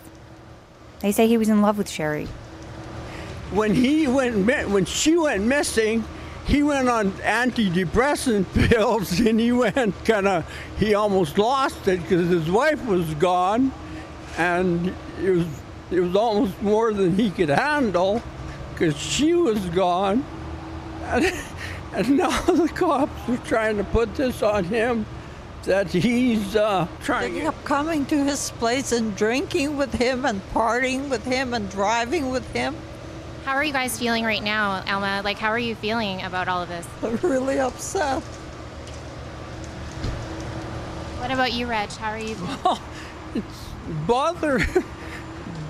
They 1.02 1.12
say 1.12 1.28
he 1.28 1.38
was 1.38 1.50
in 1.50 1.62
love 1.62 1.78
with 1.78 1.86
Sheree. 1.86 2.26
When 3.52 3.76
he 3.76 4.08
went, 4.08 4.48
when 4.72 4.86
she 4.86 5.16
went 5.18 5.44
missing, 5.44 6.04
he 6.48 6.64
went 6.64 6.90
on 6.90 7.12
antidepressant 7.12 8.52
pills, 8.70 9.20
and 9.20 9.40
he 9.40 9.52
went 9.52 10.04
kind 10.04 10.28
of. 10.28 10.52
He 10.80 10.96
almost 10.96 11.38
lost 11.38 11.88
it 11.88 12.02
because 12.02 12.28
his 12.28 12.50
wife 12.50 12.84
was 12.88 13.14
gone, 13.14 13.72
and 14.36 14.88
it 15.22 15.30
was 15.30 15.46
it 15.92 16.00
was 16.00 16.16
almost 16.16 16.60
more 16.64 16.92
than 16.92 17.18
he 17.18 17.30
could 17.30 17.50
handle 17.50 18.24
because 18.74 18.98
she 18.98 19.36
was 19.36 19.64
gone, 19.70 20.26
and, 21.04 21.32
and 21.94 22.18
now 22.18 22.42
the 22.42 22.68
cops 22.68 23.30
are 23.30 23.38
trying 23.46 23.78
to 23.78 23.84
put 23.84 24.16
this 24.16 24.42
on 24.42 24.64
him 24.64 25.06
that 25.64 25.88
he's 25.90 26.56
uh, 26.56 26.88
trying. 27.04 27.34
They 27.34 27.42
kept 27.42 27.64
coming 27.66 28.06
to 28.08 28.24
his 28.24 28.52
place 28.52 28.92
and 28.92 29.16
drinking 29.16 29.78
with 29.78 29.94
him 29.94 30.26
and 30.26 30.42
partying 30.54 31.10
with 31.10 31.26
him 31.26 31.54
and 31.54 31.70
driving 31.70 32.30
with 32.30 32.50
him. 32.54 32.76
How 33.46 33.56
are 33.56 33.64
you 33.64 33.74
guys 33.74 33.98
feeling 33.98 34.24
right 34.24 34.44
now, 34.44 34.84
Alma? 34.88 35.22
Like, 35.24 35.38
how 35.38 35.50
are 35.50 35.60
you 35.60 35.76
feeling 35.76 36.22
about 36.22 36.48
all 36.48 36.62
of 36.62 36.70
this? 36.70 36.88
I'm 37.02 37.18
really 37.18 37.60
upset. 37.60 38.22
What 41.20 41.32
about 41.32 41.54
you, 41.54 41.68
Reg? 41.68 41.90
How 41.92 42.12
are 42.12 42.20
you 42.20 42.36
feeling? 42.36 43.44
bother 44.06 44.60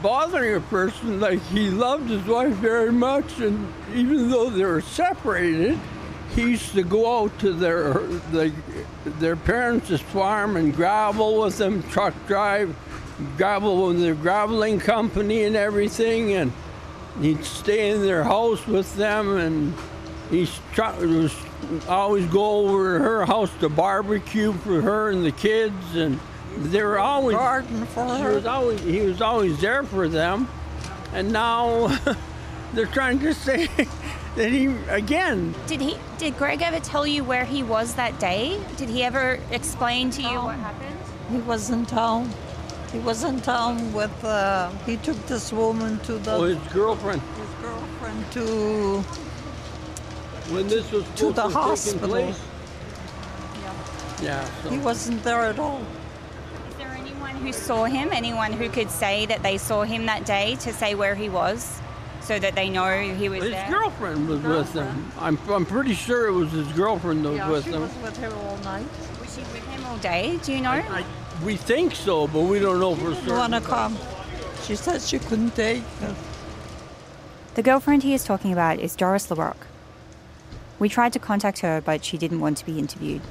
bothering 0.01 0.55
a 0.55 0.59
person 0.59 1.19
like 1.19 1.41
he 1.47 1.69
loved 1.69 2.09
his 2.09 2.23
wife 2.25 2.53
very 2.55 2.91
much 2.91 3.39
and 3.39 3.71
even 3.93 4.29
though 4.29 4.49
they 4.49 4.63
were 4.63 4.81
separated 4.81 5.79
he 6.35 6.41
used 6.41 6.73
to 6.73 6.83
go 6.83 7.23
out 7.23 7.37
to 7.39 7.53
their 7.53 7.93
the, 8.31 8.53
their 9.05 9.35
parents' 9.35 9.99
farm 10.01 10.55
and 10.57 10.75
gravel 10.75 11.41
with 11.41 11.57
them 11.57 11.83
truck 11.83 12.13
drive 12.27 12.75
gravel 13.37 13.87
with 13.87 13.99
their 13.99 14.15
graveling 14.15 14.79
company 14.79 15.43
and 15.43 15.55
everything 15.55 16.33
and 16.33 16.51
he'd 17.21 17.43
stay 17.43 17.89
in 17.89 18.01
their 18.01 18.23
house 18.23 18.65
with 18.67 18.95
them 18.95 19.37
and 19.37 19.73
he 20.29 20.47
was 20.81 21.35
always 21.87 22.25
go 22.27 22.69
over 22.69 22.97
to 22.97 23.03
her 23.03 23.25
house 23.25 23.51
to 23.59 23.67
barbecue 23.67 24.53
for 24.53 24.81
her 24.81 25.09
and 25.09 25.25
the 25.25 25.31
kids 25.31 25.95
and 25.95 26.19
they 26.57 26.83
were 26.83 26.99
always 26.99 27.35
Garden 27.35 27.85
for 27.87 28.05
he 28.05 28.21
her. 28.21 28.33
was 28.35 28.45
always 28.45 28.81
he 28.81 29.01
was 29.01 29.21
always 29.21 29.59
there 29.61 29.83
for 29.83 30.07
them, 30.07 30.47
and 31.13 31.31
now 31.31 31.95
they're 32.73 32.85
trying 32.87 33.19
to 33.19 33.33
say 33.33 33.67
that 34.39 34.51
he 34.53 34.67
again. 34.87 35.53
Did 35.67 35.81
he? 35.81 35.97
Did 36.17 36.37
Greg 36.37 36.61
ever 36.61 36.79
tell 36.79 37.05
you 37.05 37.23
where 37.25 37.43
he 37.43 37.61
was 37.61 37.95
that 37.95 38.19
day? 38.19 38.57
Did 38.77 38.87
he 38.89 39.03
ever 39.03 39.37
explain 39.51 40.09
to 40.11 40.21
you 40.21 40.39
what 40.41 40.55
happened? 40.55 40.97
He 41.29 41.37
was 41.39 41.69
in 41.69 41.85
town. 41.85 42.31
He 42.93 42.99
was 42.99 43.23
in 43.25 43.41
town 43.41 43.91
with. 43.93 44.23
Uh, 44.23 44.69
he 44.85 44.95
took 44.97 45.17
this 45.27 45.51
woman 45.51 45.99
to 46.07 46.13
the 46.13 46.31
Oh, 46.35 46.43
his 46.43 46.57
girlfriend 46.73 47.21
his 47.21 47.49
girlfriend 47.61 48.31
to. 48.31 49.01
when 50.53 50.67
this 50.69 50.89
was 50.91 51.03
To 51.17 51.33
the 51.33 51.43
to 51.43 51.49
hospital. 51.49 52.09
place. 52.09 52.39
Yeah. 54.23 54.43
so- 54.63 54.69
He 54.69 54.77
wasn't 54.79 55.21
there 55.23 55.41
at 55.45 55.59
all. 55.59 55.81
Is 56.69 56.75
there 56.77 56.95
anyone 56.97 57.35
who 57.35 57.51
saw 57.51 57.83
him? 57.85 58.09
Anyone 58.13 58.53
who 58.53 58.69
could 58.69 58.89
say 58.89 59.25
that 59.27 59.43
they 59.43 59.57
saw 59.57 59.83
him 59.83 60.05
that 60.07 60.25
day 60.25 60.55
to 60.61 60.73
say 60.73 60.95
where 60.95 61.15
he 61.15 61.27
was, 61.29 61.78
so 62.29 62.37
that 62.37 62.53
they 62.53 62.69
know 62.69 63.01
he 63.01 63.27
was 63.27 63.39
with 63.39 63.51
His 63.51 63.53
there? 63.53 63.69
girlfriend 63.71 64.29
was 64.29 64.39
with 64.43 64.71
him. 64.73 65.11
I'm, 65.17 65.39
I'm 65.49 65.65
pretty 65.65 65.95
sure 65.95 66.27
it 66.27 66.31
was 66.31 66.51
his 66.51 66.67
girlfriend 66.73 67.25
that 67.25 67.29
was 67.29 67.37
Yeah, 67.39 67.49
with 67.49 67.65
she 67.65 67.71
him. 67.71 67.81
was 67.81 67.95
with 68.03 68.17
him 68.17 68.31
all 68.33 68.57
night. 68.57 68.85
Was 69.19 69.33
she 69.33 69.41
with 69.41 69.67
him 69.67 69.83
all 69.87 69.97
day? 69.97 70.37
Do 70.43 70.53
you 70.53 70.61
know? 70.61 70.69
I, 70.69 71.03
we 71.43 71.55
think 71.55 71.95
so, 71.95 72.27
but 72.27 72.41
we 72.41 72.59
don't 72.59 72.79
know 72.79 72.93
for 72.95 73.09
Didn't 73.09 73.15
certain. 73.21 73.35
want 73.35 73.53
to 73.55 73.61
come. 73.61 73.97
She 74.63 74.75
said 74.75 75.01
she 75.01 75.17
couldn't 75.17 75.55
take 75.55 75.81
it. 76.03 76.15
The 77.55 77.63
girlfriend 77.63 78.03
he 78.03 78.13
is 78.13 78.23
talking 78.23 78.53
about 78.53 78.77
is 78.79 78.95
Doris 78.95 79.25
LaRocque. 79.25 79.65
We 80.77 80.87
tried 80.87 81.13
to 81.13 81.19
contact 81.19 81.59
her, 81.59 81.81
but 81.81 82.05
she 82.05 82.15
didn't 82.19 82.41
want 82.41 82.57
to 82.59 82.65
be 82.67 82.77
interviewed. 82.77 83.21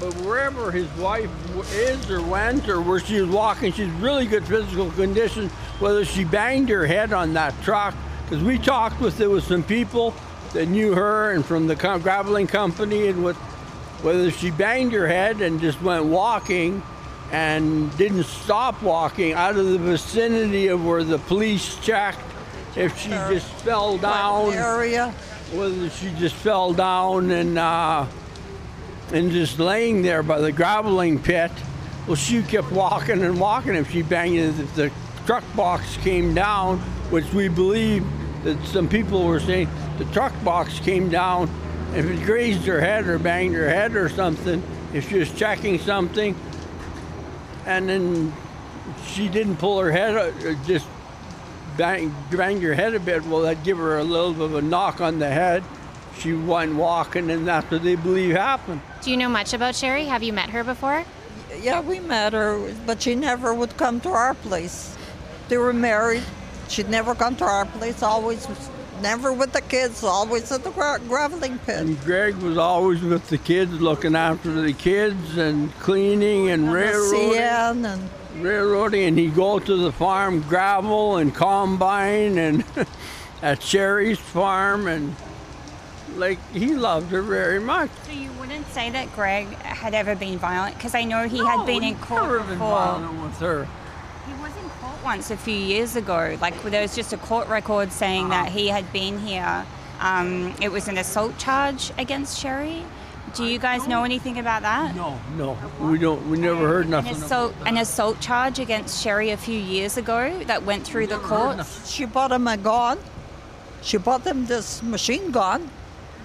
But 0.00 0.12
wherever 0.22 0.72
his 0.72 0.88
wife 0.96 1.30
is 1.72 2.10
or 2.10 2.20
went 2.20 2.68
or 2.68 2.80
where 2.80 2.98
she 2.98 3.20
was 3.20 3.30
walking, 3.30 3.72
she's 3.72 3.90
really 4.02 4.26
good 4.26 4.44
physical 4.44 4.90
condition. 4.90 5.50
Whether 5.80 6.04
she 6.04 6.24
banged 6.24 6.68
her 6.68 6.86
head 6.86 7.12
on 7.12 7.32
that 7.34 7.54
truck, 7.62 7.94
because 8.24 8.44
we 8.44 8.58
talked 8.58 9.00
with 9.00 9.18
there 9.18 9.30
was 9.30 9.44
some 9.44 9.62
people 9.62 10.14
that 10.52 10.66
knew 10.66 10.94
her 10.94 11.32
and 11.32 11.44
from 11.44 11.66
the 11.66 11.74
graveling 11.74 12.46
company, 12.46 13.08
and 13.08 13.24
what 13.24 13.36
whether 14.02 14.30
she 14.30 14.50
banged 14.50 14.92
her 14.92 15.06
head 15.06 15.40
and 15.40 15.60
just 15.60 15.80
went 15.82 16.04
walking 16.04 16.82
and 17.32 17.96
didn't 17.96 18.24
stop 18.24 18.82
walking 18.82 19.32
out 19.32 19.56
of 19.56 19.66
the 19.66 19.78
vicinity 19.78 20.68
of 20.68 20.84
where 20.84 21.04
the 21.04 21.18
police 21.18 21.76
checked. 21.80 22.18
If 22.76 22.98
she 22.98 23.10
just 23.10 23.46
fell 23.46 23.98
down, 23.98 24.52
area. 24.52 25.10
whether 25.52 25.90
she 25.90 26.10
just 26.18 26.36
fell 26.36 26.72
down 26.72 27.30
and 27.30 27.58
uh, 27.58 28.06
and 29.12 29.32
just 29.32 29.58
laying 29.58 30.02
there 30.02 30.22
by 30.22 30.40
the 30.40 30.52
graveling 30.52 31.18
pit. 31.18 31.50
Well, 32.06 32.16
she 32.16 32.42
kept 32.42 32.70
walking 32.70 33.22
and 33.22 33.40
walking. 33.40 33.74
If 33.74 33.90
she 33.90 34.02
banged 34.02 34.36
it, 34.36 34.58
if 34.60 34.74
the 34.74 34.92
truck 35.30 35.44
box 35.54 35.96
came 35.98 36.34
down, 36.34 36.78
which 37.10 37.32
we 37.32 37.46
believe 37.46 38.04
that 38.42 38.60
some 38.66 38.88
people 38.88 39.24
were 39.24 39.38
saying 39.38 39.68
the 39.96 40.04
truck 40.06 40.32
box 40.42 40.80
came 40.80 41.08
down, 41.08 41.48
if 41.94 42.04
it 42.04 42.24
grazed 42.24 42.64
her 42.64 42.80
head 42.80 43.06
or 43.06 43.16
banged 43.16 43.54
her 43.54 43.68
head 43.68 43.94
or 43.94 44.08
something, 44.08 44.60
if 44.92 45.08
she 45.08 45.20
was 45.20 45.32
checking 45.34 45.78
something, 45.78 46.34
and 47.64 47.88
then 47.88 48.32
she 49.06 49.28
didn't 49.28 49.58
pull 49.58 49.78
her 49.78 49.92
head, 49.92 50.16
uh, 50.16 50.48
uh, 50.48 50.54
just 50.64 50.88
bang, 51.76 52.12
banged 52.32 52.64
her 52.64 52.74
head 52.74 52.96
a 52.96 52.98
bit, 52.98 53.24
well, 53.26 53.42
that'd 53.42 53.62
give 53.62 53.78
her 53.78 53.98
a 53.98 54.02
little 54.02 54.32
bit 54.32 54.42
of 54.42 54.56
a 54.56 54.62
knock 54.62 55.00
on 55.00 55.20
the 55.20 55.30
head. 55.30 55.62
She 56.18 56.32
went 56.32 56.74
walking, 56.74 57.30
and 57.30 57.46
that's 57.46 57.70
what 57.70 57.84
they 57.84 57.94
believe 57.94 58.34
happened. 58.34 58.80
Do 59.00 59.12
you 59.12 59.16
know 59.16 59.28
much 59.28 59.54
about 59.54 59.76
Sherry? 59.76 60.06
Have 60.06 60.24
you 60.24 60.32
met 60.32 60.50
her 60.50 60.64
before? 60.64 61.04
Yeah, 61.60 61.82
we 61.82 62.00
met 62.00 62.32
her, 62.32 62.74
but 62.84 63.02
she 63.02 63.14
never 63.14 63.54
would 63.54 63.76
come 63.76 64.00
to 64.00 64.08
our 64.08 64.34
place. 64.34 64.96
They 65.50 65.58
were 65.58 65.72
married. 65.72 66.22
She'd 66.68 66.88
never 66.88 67.12
come 67.16 67.34
to 67.36 67.44
our 67.44 67.66
place. 67.66 68.04
Always, 68.04 68.46
never 69.02 69.32
with 69.32 69.52
the 69.52 69.60
kids. 69.60 70.04
Always 70.04 70.52
at 70.52 70.62
the 70.62 70.70
gra- 70.70 71.00
graveling 71.08 71.58
pit. 71.66 71.80
And 71.80 72.00
Greg 72.04 72.36
was 72.36 72.56
always 72.56 73.02
with 73.02 73.28
the 73.30 73.36
kids, 73.36 73.72
looking 73.80 74.14
after 74.14 74.62
the 74.62 74.72
kids 74.72 75.36
and 75.36 75.74
cleaning 75.80 76.50
and 76.50 76.72
railroading. 76.72 77.36
And 77.84 78.10
railroading, 78.36 79.02
and 79.08 79.18
he'd 79.18 79.34
go 79.34 79.58
to 79.58 79.76
the 79.76 79.90
farm, 79.90 80.42
gravel 80.42 81.16
and 81.16 81.34
combine, 81.34 82.38
and 82.38 82.60
at 83.42 83.58
Sheree's 83.58 84.20
farm, 84.20 84.86
and 84.86 85.16
like 86.14 86.38
he 86.52 86.76
loved 86.76 87.10
her 87.10 87.22
very 87.22 87.58
much. 87.58 87.90
So 88.06 88.12
you 88.12 88.30
wouldn't 88.38 88.68
say 88.68 88.88
that 88.90 89.12
Greg 89.16 89.48
had 89.62 89.94
ever 89.94 90.14
been 90.14 90.38
violent? 90.38 90.76
Because 90.76 90.94
I 90.94 91.02
know 91.02 91.26
he 91.26 91.38
had 91.38 91.66
been 91.66 91.82
in 91.82 91.96
court 91.96 92.22
Never 92.22 92.38
been 92.38 92.48
before. 92.50 92.70
violent 92.70 93.22
with 93.24 93.38
her. 93.40 93.68
He 94.30 94.42
was 94.42 94.56
in 94.56 94.68
court 94.80 94.94
once 95.04 95.30
a 95.30 95.36
few 95.36 95.54
years 95.54 95.96
ago. 95.96 96.36
Like 96.40 96.62
there 96.62 96.82
was 96.82 96.94
just 96.94 97.12
a 97.12 97.16
court 97.16 97.48
record 97.48 97.90
saying 97.92 98.28
that 98.28 98.48
he 98.52 98.68
had 98.68 98.92
been 98.92 99.18
here. 99.18 99.64
Um, 100.00 100.54
it 100.62 100.70
was 100.70 100.88
an 100.88 100.98
assault 100.98 101.36
charge 101.38 101.92
against 101.98 102.42
Sheree. 102.42 102.84
Do 103.34 103.44
you 103.44 103.58
guys 103.58 103.86
know 103.86 104.02
anything 104.04 104.38
about 104.38 104.62
that? 104.62 104.94
No, 104.96 105.18
no, 105.36 105.56
we 105.80 105.98
don't. 105.98 106.28
We 106.30 106.38
never 106.38 106.66
heard 106.66 106.86
An 106.86 106.90
nothing. 106.90 107.12
assault, 107.14 107.52
about 107.54 107.68
an 107.68 107.76
assault 107.78 108.20
charge 108.20 108.58
against 108.58 109.04
Sheree 109.04 109.32
a 109.32 109.36
few 109.36 109.58
years 109.58 109.96
ago 109.96 110.42
that 110.44 110.64
went 110.64 110.84
through 110.84 111.06
the 111.08 111.18
courts. 111.18 111.90
she 111.90 112.06
bought 112.06 112.32
him 112.32 112.46
a 112.48 112.56
gun. 112.56 112.98
She 113.82 113.98
bought 113.98 114.26
him 114.26 114.46
this 114.46 114.82
machine 114.82 115.30
gun 115.30 115.70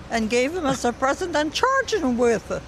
and 0.10 0.30
gave 0.30 0.56
him 0.56 0.66
as 0.66 0.84
a 0.86 0.94
present 0.94 1.36
and 1.36 1.54
charged 1.54 1.94
him 1.96 2.18
with 2.18 2.50
it. 2.52 2.64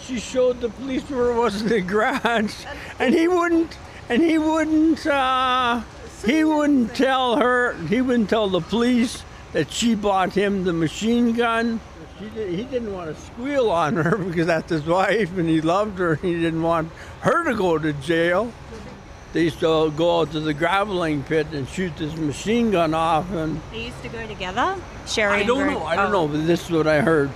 she 0.00 0.18
showed 0.20 0.60
the 0.60 0.68
police 0.68 1.02
where 1.10 1.30
it 1.32 1.34
was 1.36 1.62
in 1.62 1.68
the 1.68 1.80
garage, 1.80 2.54
and 3.00 3.14
he 3.14 3.26
wouldn't, 3.28 3.76
and 4.08 4.22
he 4.22 4.38
wouldn't, 4.38 5.06
uh, 5.06 5.82
he 6.24 6.44
wouldn't 6.44 6.94
tell 6.94 7.36
her, 7.36 7.74
he 7.88 8.00
wouldn't 8.00 8.30
tell 8.30 8.48
the 8.48 8.60
police 8.60 9.24
that 9.52 9.70
she 9.70 9.94
bought 9.94 10.32
him 10.32 10.64
the 10.64 10.72
machine 10.72 11.32
gun. 11.34 11.80
Did, 12.34 12.50
he 12.50 12.62
didn't 12.64 12.92
want 12.92 13.14
to 13.14 13.20
squeal 13.20 13.70
on 13.70 13.96
her 13.96 14.16
because 14.28 14.46
that's 14.46 14.70
his 14.70 14.86
wife, 14.86 15.36
and 15.36 15.48
he 15.48 15.60
loved 15.60 15.98
her, 15.98 16.12
and 16.12 16.22
he 16.22 16.34
didn't 16.34 16.62
want 16.62 16.90
her 17.20 17.44
to 17.44 17.54
go 17.54 17.78
to 17.78 17.92
jail. 17.94 18.52
They 19.32 19.44
used 19.44 19.60
to 19.60 19.90
go 19.96 20.20
out 20.20 20.32
to 20.32 20.40
the 20.40 20.52
graveling 20.52 21.22
pit 21.22 21.46
and 21.52 21.66
shoot 21.66 21.96
this 21.96 22.14
machine 22.16 22.70
gun 22.70 22.92
off, 22.92 23.30
and 23.32 23.60
They 23.70 23.86
used 23.86 24.02
to 24.02 24.08
go 24.08 24.26
together. 24.26 24.76
Sheree. 25.06 25.30
I 25.30 25.42
don't 25.42 25.66
know. 25.66 25.84
I 25.84 25.96
don't 25.96 26.14
oh. 26.14 26.26
know, 26.26 26.28
but 26.28 26.46
this 26.46 26.66
is 26.66 26.70
what 26.70 26.86
I 26.86 27.00
heard. 27.00 27.30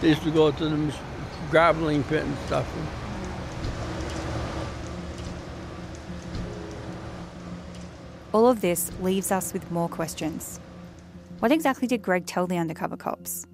They 0.00 0.08
used 0.08 0.22
to 0.22 0.30
go 0.30 0.50
to 0.50 0.64
the 0.64 0.94
graveling 1.50 2.04
pit 2.04 2.24
and 2.24 2.36
stuff. 2.46 2.66
All 8.32 8.48
of 8.48 8.62
this 8.62 8.90
leaves 9.02 9.30
us 9.30 9.52
with 9.52 9.70
more 9.70 9.90
questions. 9.90 10.58
What 11.40 11.52
exactly 11.52 11.86
did 11.86 12.00
Greg 12.00 12.24
tell 12.24 12.46
the 12.46 12.56
undercover 12.56 12.96
cops? 12.96 13.46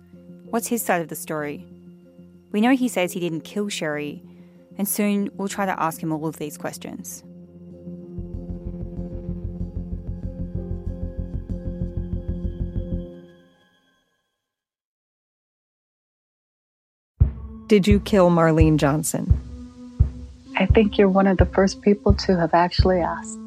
What's 0.51 0.69
his 0.69 0.83
side 0.83 1.03
of 1.03 1.09
the 1.09 1.17
story? 1.17 1.67
We 2.53 2.61
know 2.61 2.77
he 2.77 2.89
says 2.89 3.13
he 3.13 3.21
didn't 3.21 3.41
kill 3.41 3.67
Sheree, 3.67 4.23
and 4.77 4.89
soon 4.89 5.31
we'll 5.35 5.49
try 5.49 5.67
to 5.67 5.83
ask 5.83 6.01
him 6.01 6.13
all 6.13 6.27
of 6.27 6.37
these 6.37 6.57
questions. 6.57 7.25
Did 17.67 17.87
you 17.87 18.01
kill 18.01 18.31
Marlene 18.31 18.77
Johnson? 18.77 19.39
I 20.57 20.67
think 20.67 20.97
you're 20.97 21.09
one 21.09 21.27
of 21.27 21.37
the 21.37 21.47
first 21.47 21.83
people 21.83 22.15
to 22.15 22.37
have 22.39 22.55
actually 22.55 23.01
asked. 23.01 23.39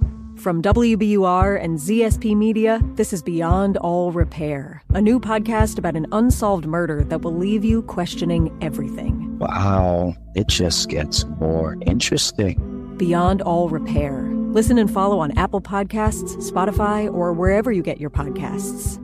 From 0.42 0.64
WBUR 0.64 1.64
and 1.64 1.78
ZSP 1.78 2.36
Media, 2.36 2.82
this 2.96 3.14
is 3.14 3.22
Beyond 3.22 3.78
All 3.78 4.12
Repair, 4.12 4.82
a 4.90 5.00
new 5.00 5.20
podcast 5.20 5.78
about 5.78 5.96
an 5.96 6.08
unsolved 6.12 6.66
murder 6.66 7.04
that 7.04 7.22
will 7.22 7.36
leave 7.36 7.64
you 7.64 7.84
questioning 7.84 8.52
everything. 8.60 9.38
Wow, 9.38 10.16
it 10.34 10.48
just 10.48 10.90
gets 10.90 11.26
more 11.40 11.78
interesting. 11.86 12.96
Beyond 12.98 13.44
All 13.44 13.70
Repair. 13.70 14.32
Listen 14.34 14.80
and 14.80 14.92
follow 14.92 15.20
on 15.20 15.38
Apple 15.38 15.62
Podcasts, 15.62 16.36
Spotify, 16.38 17.06
or 17.14 17.34
wherever 17.34 17.72
you 17.72 17.84
get 17.84 18.02
your 18.02 18.10
podcasts. 18.10 18.98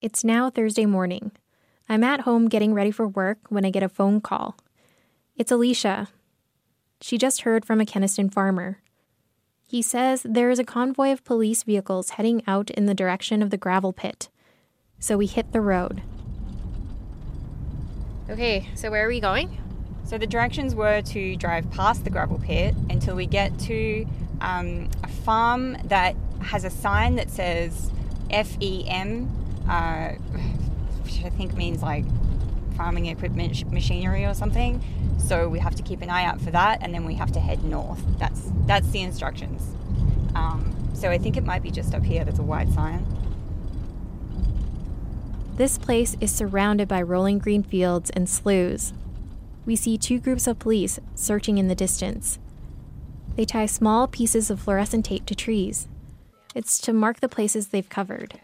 It's 0.00 0.24
now 0.24 0.50
Thursday 0.50 0.86
morning. 0.86 1.30
I'm 1.88 2.02
at 2.02 2.22
home 2.22 2.48
getting 2.48 2.74
ready 2.74 2.90
for 2.90 3.06
work 3.06 3.38
when 3.48 3.64
I 3.64 3.70
get 3.70 3.84
a 3.84 3.88
phone 3.88 4.20
call. 4.20 4.56
It's 5.36 5.52
Alicia. 5.52 6.08
She 7.02 7.18
just 7.18 7.42
heard 7.42 7.64
from 7.64 7.80
a 7.80 7.84
Kenaston 7.84 8.32
farmer. 8.32 8.78
He 9.66 9.82
says 9.82 10.24
there 10.24 10.50
is 10.50 10.58
a 10.58 10.64
convoy 10.64 11.10
of 11.10 11.24
police 11.24 11.64
vehicles 11.64 12.10
heading 12.10 12.42
out 12.46 12.70
in 12.70 12.86
the 12.86 12.94
direction 12.94 13.42
of 13.42 13.50
the 13.50 13.56
gravel 13.56 13.92
pit. 13.92 14.28
So 15.00 15.16
we 15.16 15.26
hit 15.26 15.52
the 15.52 15.60
road. 15.60 16.02
Okay, 18.30 18.68
so 18.76 18.90
where 18.90 19.04
are 19.04 19.08
we 19.08 19.18
going? 19.18 19.58
So 20.04 20.16
the 20.16 20.28
directions 20.28 20.74
were 20.76 21.02
to 21.02 21.36
drive 21.36 21.68
past 21.72 22.04
the 22.04 22.10
gravel 22.10 22.38
pit 22.38 22.74
until 22.88 23.16
we 23.16 23.26
get 23.26 23.58
to 23.60 24.06
um, 24.40 24.88
a 25.02 25.08
farm 25.08 25.76
that 25.84 26.14
has 26.40 26.64
a 26.64 26.70
sign 26.70 27.16
that 27.16 27.30
says 27.30 27.90
FEM, 28.30 29.28
uh, 29.68 30.10
which 31.02 31.24
I 31.24 31.30
think 31.30 31.54
means 31.54 31.82
like 31.82 32.04
farming 32.72 33.06
equipment 33.06 33.70
machinery 33.72 34.24
or 34.24 34.34
something. 34.34 34.82
So 35.18 35.48
we 35.48 35.58
have 35.58 35.74
to 35.76 35.82
keep 35.82 36.02
an 36.02 36.10
eye 36.10 36.24
out 36.24 36.40
for 36.40 36.50
that, 36.50 36.78
and 36.82 36.92
then 36.92 37.04
we 37.04 37.14
have 37.14 37.32
to 37.32 37.40
head 37.40 37.64
north. 37.64 38.02
That's 38.18 38.50
that's 38.66 38.90
the 38.90 39.02
instructions. 39.02 39.62
Um, 40.34 40.74
so 40.94 41.10
I 41.10 41.18
think 41.18 41.36
it 41.36 41.44
might 41.44 41.62
be 41.62 41.70
just 41.70 41.94
up 41.94 42.02
here. 42.02 42.24
There's 42.24 42.38
a 42.38 42.42
white 42.42 42.68
sign. 42.70 43.06
This 45.56 45.78
place 45.78 46.16
is 46.20 46.32
surrounded 46.32 46.88
by 46.88 47.02
rolling 47.02 47.38
green 47.38 47.62
fields 47.62 48.10
and 48.10 48.28
sloughs. 48.28 48.92
We 49.66 49.76
see 49.76 49.96
two 49.96 50.18
groups 50.18 50.46
of 50.46 50.58
police 50.58 50.98
searching 51.14 51.58
in 51.58 51.68
the 51.68 51.74
distance. 51.74 52.38
They 53.36 53.44
tie 53.44 53.66
small 53.66 54.08
pieces 54.08 54.50
of 54.50 54.60
fluorescent 54.60 55.04
tape 55.04 55.26
to 55.26 55.34
trees. 55.34 55.88
It's 56.54 56.78
to 56.80 56.92
mark 56.92 57.20
the 57.20 57.28
places 57.28 57.68
they've 57.68 57.88
covered. 57.88 58.40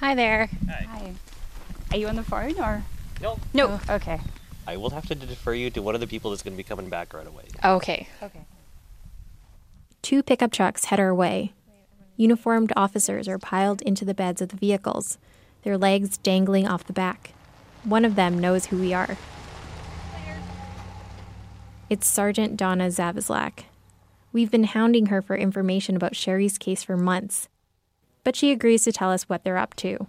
Hi 0.00 0.14
there. 0.14 0.48
Hi. 0.68 1.12
Are 1.90 1.96
you 1.96 2.06
on 2.06 2.14
the 2.14 2.22
phone 2.22 2.54
or? 2.60 2.84
No. 3.20 3.38
No. 3.52 3.80
Oh, 3.88 3.94
okay. 3.96 4.20
I 4.64 4.76
will 4.76 4.90
have 4.90 5.08
to 5.08 5.16
defer 5.16 5.54
you 5.54 5.70
to 5.70 5.82
one 5.82 5.96
of 5.96 6.00
the 6.00 6.06
people 6.06 6.30
that's 6.30 6.42
going 6.42 6.52
to 6.54 6.56
be 6.56 6.62
coming 6.62 6.88
back 6.88 7.12
right 7.12 7.26
away. 7.26 7.44
Okay. 7.64 8.06
Okay. 8.22 8.42
Two 10.00 10.22
pickup 10.22 10.52
trucks 10.52 10.84
head 10.84 11.00
our 11.00 11.12
way. 11.12 11.52
Uniformed 12.16 12.72
officers 12.76 13.26
are 13.26 13.38
piled 13.38 13.82
into 13.82 14.04
the 14.04 14.14
beds 14.14 14.40
of 14.40 14.50
the 14.50 14.56
vehicles, 14.56 15.18
their 15.64 15.76
legs 15.76 16.16
dangling 16.18 16.68
off 16.68 16.84
the 16.84 16.92
back. 16.92 17.32
One 17.82 18.04
of 18.04 18.14
them 18.14 18.38
knows 18.38 18.66
who 18.66 18.78
we 18.78 18.94
are. 18.94 19.16
It's 21.90 22.06
Sergeant 22.06 22.56
Donna 22.56 22.86
Zavislak. 22.86 23.64
We've 24.32 24.50
been 24.50 24.64
hounding 24.64 25.06
her 25.06 25.22
for 25.22 25.36
information 25.36 25.96
about 25.96 26.12
Sheree's 26.12 26.58
case 26.58 26.84
for 26.84 26.96
months, 26.96 27.48
but 28.24 28.36
she 28.36 28.52
agrees 28.52 28.84
to 28.84 28.92
tell 28.92 29.10
us 29.10 29.24
what 29.24 29.44
they're 29.44 29.58
up 29.58 29.74
to. 29.76 30.06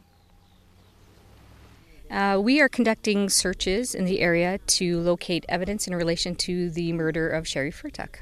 Uh, 2.09 2.39
we 2.41 2.59
are 2.59 2.69
conducting 2.69 3.29
searches 3.29 3.93
in 3.93 4.05
the 4.05 4.19
area 4.19 4.57
to 4.65 4.99
locate 4.99 5.45
evidence 5.47 5.87
in 5.87 5.95
relation 5.95 6.33
to 6.35 6.69
the 6.71 6.91
murder 6.91 7.29
of 7.29 7.45
Sheree 7.45 7.73
Fertuck. 7.73 8.21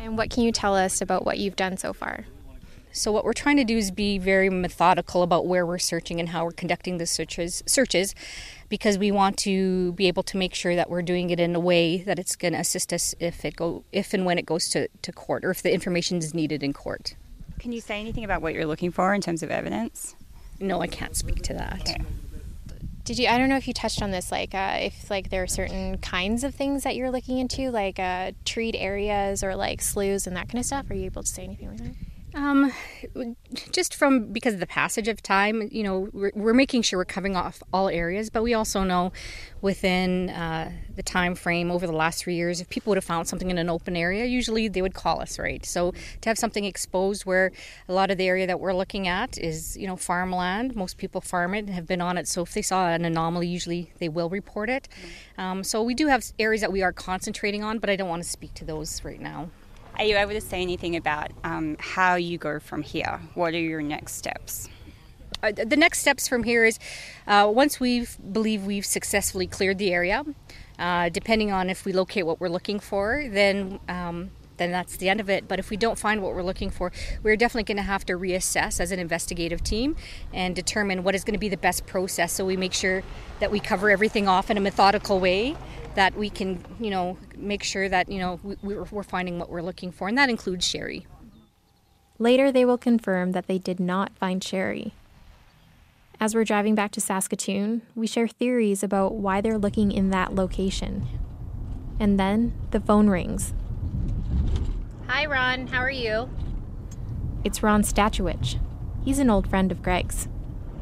And 0.00 0.18
what 0.18 0.30
can 0.30 0.42
you 0.42 0.52
tell 0.52 0.74
us 0.74 1.00
about 1.00 1.24
what 1.24 1.38
you've 1.38 1.56
done 1.56 1.76
so 1.76 1.92
far? 1.92 2.24
So 2.90 3.12
what 3.12 3.24
we're 3.24 3.32
trying 3.32 3.58
to 3.58 3.64
do 3.64 3.76
is 3.76 3.92
be 3.92 4.18
very 4.18 4.50
methodical 4.50 5.22
about 5.22 5.46
where 5.46 5.64
we're 5.64 5.78
searching 5.78 6.18
and 6.18 6.30
how 6.30 6.44
we're 6.44 6.52
conducting 6.52 6.98
the 6.98 7.06
searches 7.06 7.62
searches 7.66 8.14
because 8.68 8.98
we 8.98 9.12
want 9.12 9.36
to 9.38 9.92
be 9.92 10.08
able 10.08 10.24
to 10.24 10.36
make 10.36 10.54
sure 10.54 10.74
that 10.74 10.90
we're 10.90 11.02
doing 11.02 11.30
it 11.30 11.38
in 11.38 11.54
a 11.54 11.60
way 11.60 11.98
that 11.98 12.18
it's 12.18 12.34
going 12.34 12.54
to 12.54 12.58
assist 12.58 12.92
us 12.92 13.14
if 13.20 13.44
it 13.44 13.56
go 13.56 13.84
if 13.92 14.14
and 14.14 14.24
when 14.24 14.36
it 14.36 14.46
goes 14.46 14.68
to, 14.70 14.88
to 15.02 15.12
court 15.12 15.44
or 15.44 15.50
if 15.50 15.62
the 15.62 15.72
information 15.72 16.18
is 16.18 16.34
needed 16.34 16.62
in 16.62 16.72
court. 16.72 17.14
Can 17.58 17.72
you 17.72 17.80
say 17.80 18.00
anything 18.00 18.24
about 18.24 18.42
what 18.42 18.54
you're 18.54 18.66
looking 18.66 18.90
for 18.90 19.14
in 19.14 19.20
terms 19.20 19.42
of 19.42 19.50
evidence? 19.50 20.14
No, 20.60 20.80
I 20.80 20.86
can't 20.86 21.16
speak 21.16 21.42
to 21.42 21.54
that. 21.54 21.80
Okay. 21.80 22.02
Did 23.04 23.18
you? 23.18 23.28
I 23.28 23.38
don't 23.38 23.48
know 23.48 23.56
if 23.56 23.66
you 23.66 23.72
touched 23.72 24.02
on 24.02 24.10
this, 24.10 24.30
like 24.30 24.54
uh, 24.54 24.76
if 24.80 25.10
like 25.10 25.30
there 25.30 25.42
are 25.42 25.46
certain 25.46 25.96
kinds 25.98 26.44
of 26.44 26.54
things 26.54 26.82
that 26.82 26.94
you're 26.94 27.10
looking 27.10 27.38
into, 27.38 27.70
like 27.70 27.98
uh, 27.98 28.32
treed 28.44 28.76
areas 28.76 29.42
or 29.42 29.56
like 29.56 29.80
sloughs 29.80 30.26
and 30.26 30.36
that 30.36 30.48
kind 30.48 30.58
of 30.58 30.66
stuff. 30.66 30.90
Are 30.90 30.94
you 30.94 31.06
able 31.06 31.22
to 31.22 31.28
say 31.28 31.44
anything 31.44 31.68
like 31.68 31.78
that? 31.78 31.94
Um, 32.38 32.72
just 33.72 33.96
from 33.96 34.32
because 34.32 34.54
of 34.54 34.60
the 34.60 34.66
passage 34.66 35.08
of 35.08 35.20
time, 35.20 35.68
you 35.72 35.82
know, 35.82 36.08
we're, 36.12 36.30
we're 36.36 36.54
making 36.54 36.82
sure 36.82 37.00
we're 37.00 37.04
covering 37.04 37.34
off 37.34 37.64
all 37.72 37.88
areas, 37.88 38.30
but 38.30 38.44
we 38.44 38.54
also 38.54 38.84
know 38.84 39.12
within 39.60 40.30
uh, 40.30 40.70
the 40.94 41.02
time 41.02 41.34
frame 41.34 41.68
over 41.72 41.84
the 41.84 41.92
last 41.92 42.22
three 42.22 42.36
years, 42.36 42.60
if 42.60 42.68
people 42.68 42.92
would 42.92 42.96
have 42.96 43.04
found 43.04 43.26
something 43.26 43.50
in 43.50 43.58
an 43.58 43.68
open 43.68 43.96
area, 43.96 44.24
usually 44.24 44.68
they 44.68 44.80
would 44.80 44.94
call 44.94 45.20
us, 45.20 45.36
right? 45.36 45.66
So 45.66 45.90
to 46.20 46.28
have 46.30 46.38
something 46.38 46.64
exposed 46.64 47.26
where 47.26 47.50
a 47.88 47.92
lot 47.92 48.12
of 48.12 48.18
the 48.18 48.28
area 48.28 48.46
that 48.46 48.60
we're 48.60 48.72
looking 48.72 49.08
at 49.08 49.36
is, 49.36 49.76
you 49.76 49.88
know, 49.88 49.96
farmland. 49.96 50.76
Most 50.76 50.96
people 50.96 51.20
farm 51.20 51.54
it 51.54 51.64
and 51.64 51.70
have 51.70 51.88
been 51.88 52.00
on 52.00 52.16
it. 52.16 52.28
So 52.28 52.42
if 52.42 52.54
they 52.54 52.62
saw 52.62 52.88
an 52.88 53.04
anomaly, 53.04 53.48
usually 53.48 53.90
they 53.98 54.08
will 54.08 54.30
report 54.30 54.70
it. 54.70 54.86
Um, 55.38 55.64
so 55.64 55.82
we 55.82 55.94
do 55.94 56.06
have 56.06 56.24
areas 56.38 56.60
that 56.60 56.70
we 56.70 56.82
are 56.82 56.92
concentrating 56.92 57.64
on, 57.64 57.80
but 57.80 57.90
I 57.90 57.96
don't 57.96 58.08
want 58.08 58.22
to 58.22 58.28
speak 58.28 58.54
to 58.54 58.64
those 58.64 59.02
right 59.02 59.20
now. 59.20 59.50
Are 59.98 60.04
you 60.04 60.16
able 60.16 60.30
to 60.30 60.40
say 60.40 60.62
anything 60.62 60.94
about 60.94 61.32
um, 61.42 61.76
how 61.80 62.14
you 62.14 62.38
go 62.38 62.60
from 62.60 62.82
here? 62.82 63.20
What 63.34 63.52
are 63.54 63.60
your 63.60 63.82
next 63.82 64.14
steps? 64.14 64.68
Uh, 65.42 65.50
the 65.50 65.76
next 65.76 65.98
steps 65.98 66.28
from 66.28 66.44
here 66.44 66.64
is 66.64 66.78
uh, 67.26 67.50
once 67.52 67.80
we 67.80 68.06
believe 68.30 68.64
we've 68.64 68.86
successfully 68.86 69.48
cleared 69.48 69.78
the 69.78 69.92
area, 69.92 70.24
uh, 70.78 71.08
depending 71.08 71.50
on 71.50 71.68
if 71.68 71.84
we 71.84 71.92
locate 71.92 72.26
what 72.26 72.40
we're 72.40 72.48
looking 72.48 72.78
for, 72.78 73.24
then 73.28 73.80
um, 73.88 74.30
then 74.58 74.70
that's 74.70 74.96
the 74.96 75.08
end 75.08 75.20
of 75.20 75.30
it. 75.30 75.48
But 75.48 75.58
if 75.58 75.70
we 75.70 75.76
don't 75.76 75.98
find 75.98 76.22
what 76.22 76.34
we're 76.34 76.42
looking 76.42 76.70
for, 76.70 76.92
we're 77.22 77.36
definitely 77.36 77.64
going 77.64 77.76
to 77.78 77.90
have 77.90 78.04
to 78.06 78.14
reassess 78.14 78.80
as 78.80 78.92
an 78.92 78.98
investigative 78.98 79.62
team 79.64 79.96
and 80.32 80.54
determine 80.54 81.02
what 81.02 81.14
is 81.14 81.24
going 81.24 81.34
to 81.34 81.40
be 81.40 81.48
the 81.48 81.56
best 81.56 81.86
process 81.86 82.32
so 82.32 82.44
we 82.44 82.56
make 82.56 82.74
sure 82.74 83.02
that 83.40 83.50
we 83.50 83.60
cover 83.60 83.90
everything 83.90 84.28
off 84.28 84.50
in 84.50 84.56
a 84.56 84.60
methodical 84.60 85.20
way 85.20 85.56
that 85.94 86.16
we 86.16 86.30
can, 86.30 86.64
you 86.78 86.90
know, 86.90 87.16
make 87.36 87.64
sure 87.64 87.88
that, 87.88 88.08
you 88.08 88.18
know, 88.18 88.38
we, 88.62 88.76
we're 88.76 89.02
finding 89.02 89.38
what 89.38 89.50
we're 89.50 89.62
looking 89.62 89.90
for. 89.90 90.06
And 90.06 90.16
that 90.16 90.30
includes 90.30 90.66
Sheree. 90.66 91.04
Later, 92.20 92.52
they 92.52 92.64
will 92.64 92.78
confirm 92.78 93.32
that 93.32 93.46
they 93.46 93.58
did 93.58 93.80
not 93.80 94.16
find 94.16 94.40
Sheree. 94.40 94.92
As 96.20 96.34
we're 96.34 96.44
driving 96.44 96.74
back 96.74 96.90
to 96.92 97.00
Saskatoon, 97.00 97.82
we 97.94 98.08
share 98.08 98.26
theories 98.26 98.82
about 98.82 99.14
why 99.14 99.40
they're 99.40 99.58
looking 99.58 99.92
in 99.92 100.10
that 100.10 100.34
location. 100.34 101.06
And 102.00 102.18
then 102.18 102.54
the 102.72 102.80
phone 102.80 103.08
rings. 103.08 103.52
Hi, 105.08 105.24
Ron. 105.24 105.68
How 105.68 105.80
are 105.80 105.90
you? 105.90 106.28
It's 107.42 107.62
Ron 107.62 107.82
Statuich. 107.82 108.60
He's 109.02 109.18
an 109.18 109.30
old 109.30 109.48
friend 109.48 109.72
of 109.72 109.82
Greg's. 109.82 110.28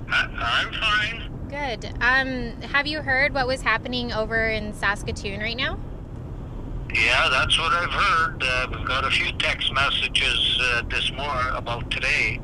I'm 0.08 0.72
fine. 0.72 1.30
Good. 1.48 1.84
Um, 2.00 2.60
have 2.62 2.88
you 2.88 3.02
heard 3.02 3.32
what 3.32 3.46
was 3.46 3.62
happening 3.62 4.12
over 4.12 4.48
in 4.48 4.74
Saskatoon 4.74 5.38
right 5.38 5.56
now? 5.56 5.78
Yeah, 6.92 7.28
that's 7.30 7.56
what 7.56 7.72
I've 7.72 7.88
heard. 7.88 8.42
Uh, 8.42 8.66
we've 8.72 8.84
got 8.84 9.04
a 9.04 9.10
few 9.12 9.30
text 9.38 9.72
messages 9.72 10.60
uh, 10.60 10.82
this 10.90 11.12
morning 11.12 11.52
about 11.54 11.88
today. 11.92 12.40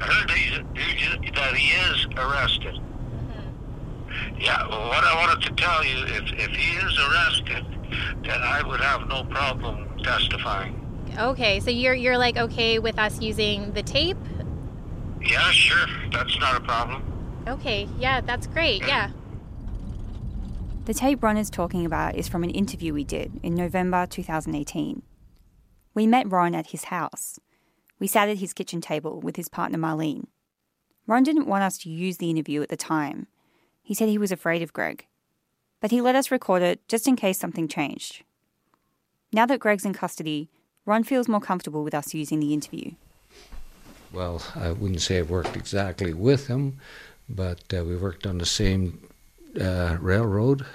I 0.00 0.04
heard 0.04 0.28
that, 0.28 1.34
that 1.36 1.54
he 1.54 1.68
is 1.92 2.06
arrested. 2.16 2.74
Mm-hmm. 2.74 4.40
Yeah, 4.40 4.66
well, 4.66 4.88
what 4.88 5.04
I 5.04 5.14
wanted 5.14 5.46
to 5.46 5.54
tell 5.54 5.84
you, 5.84 6.06
if, 6.06 6.32
if 6.32 6.50
he 6.50 6.76
is 6.76 6.98
arrested, 6.98 7.66
then 8.24 8.42
I 8.42 8.66
would 8.66 8.80
have 8.80 9.06
no 9.06 9.22
problem 9.24 9.91
testifying. 10.02 10.78
Okay, 11.18 11.60
so 11.60 11.70
you're 11.70 11.94
you're 11.94 12.18
like 12.18 12.36
okay 12.36 12.78
with 12.78 12.98
us 12.98 13.20
using 13.20 13.72
the 13.72 13.82
tape? 13.82 14.16
Yeah, 15.20 15.50
sure. 15.50 15.86
That's 16.10 16.38
not 16.40 16.56
a 16.56 16.60
problem. 16.60 17.02
Okay, 17.46 17.88
yeah, 17.98 18.20
that's 18.20 18.46
great. 18.46 18.82
Yeah. 18.86 19.10
The 20.84 20.94
tape 20.94 21.22
Ron 21.22 21.36
is 21.36 21.48
talking 21.48 21.86
about 21.86 22.16
is 22.16 22.28
from 22.28 22.42
an 22.42 22.50
interview 22.50 22.92
we 22.92 23.04
did 23.04 23.38
in 23.42 23.54
November 23.54 24.06
2018. 24.06 25.02
We 25.94 26.06
met 26.06 26.30
Ron 26.30 26.54
at 26.54 26.68
his 26.68 26.84
house. 26.84 27.38
We 28.00 28.08
sat 28.08 28.28
at 28.28 28.38
his 28.38 28.52
kitchen 28.52 28.80
table 28.80 29.20
with 29.20 29.36
his 29.36 29.48
partner 29.48 29.78
Marlene. 29.78 30.26
Ron 31.06 31.22
didn't 31.22 31.46
want 31.46 31.62
us 31.62 31.78
to 31.78 31.90
use 31.90 32.16
the 32.16 32.30
interview 32.30 32.62
at 32.62 32.68
the 32.68 32.76
time. 32.76 33.28
He 33.82 33.94
said 33.94 34.08
he 34.08 34.18
was 34.18 34.32
afraid 34.32 34.62
of 34.62 34.72
Greg. 34.72 35.06
But 35.80 35.90
he 35.90 36.00
let 36.00 36.16
us 36.16 36.30
record 36.30 36.62
it 36.62 36.86
just 36.88 37.06
in 37.06 37.16
case 37.16 37.38
something 37.38 37.68
changed. 37.68 38.24
Now 39.32 39.46
that 39.46 39.60
Greg's 39.60 39.86
in 39.86 39.94
custody, 39.94 40.50
Ron 40.84 41.04
feels 41.04 41.26
more 41.26 41.40
comfortable 41.40 41.84
with 41.84 41.94
us 41.94 42.12
using 42.12 42.40
the 42.40 42.52
interview. 42.52 42.92
Well, 44.12 44.42
I 44.54 44.72
wouldn't 44.72 45.00
say 45.00 45.18
I've 45.18 45.30
worked 45.30 45.56
exactly 45.56 46.12
with 46.12 46.48
him, 46.48 46.78
but 47.28 47.62
uh, 47.74 47.82
we 47.84 47.96
worked 47.96 48.26
on 48.26 48.36
the 48.36 48.46
same 48.46 49.08
uh, 49.58 49.96
railroad. 50.00 50.66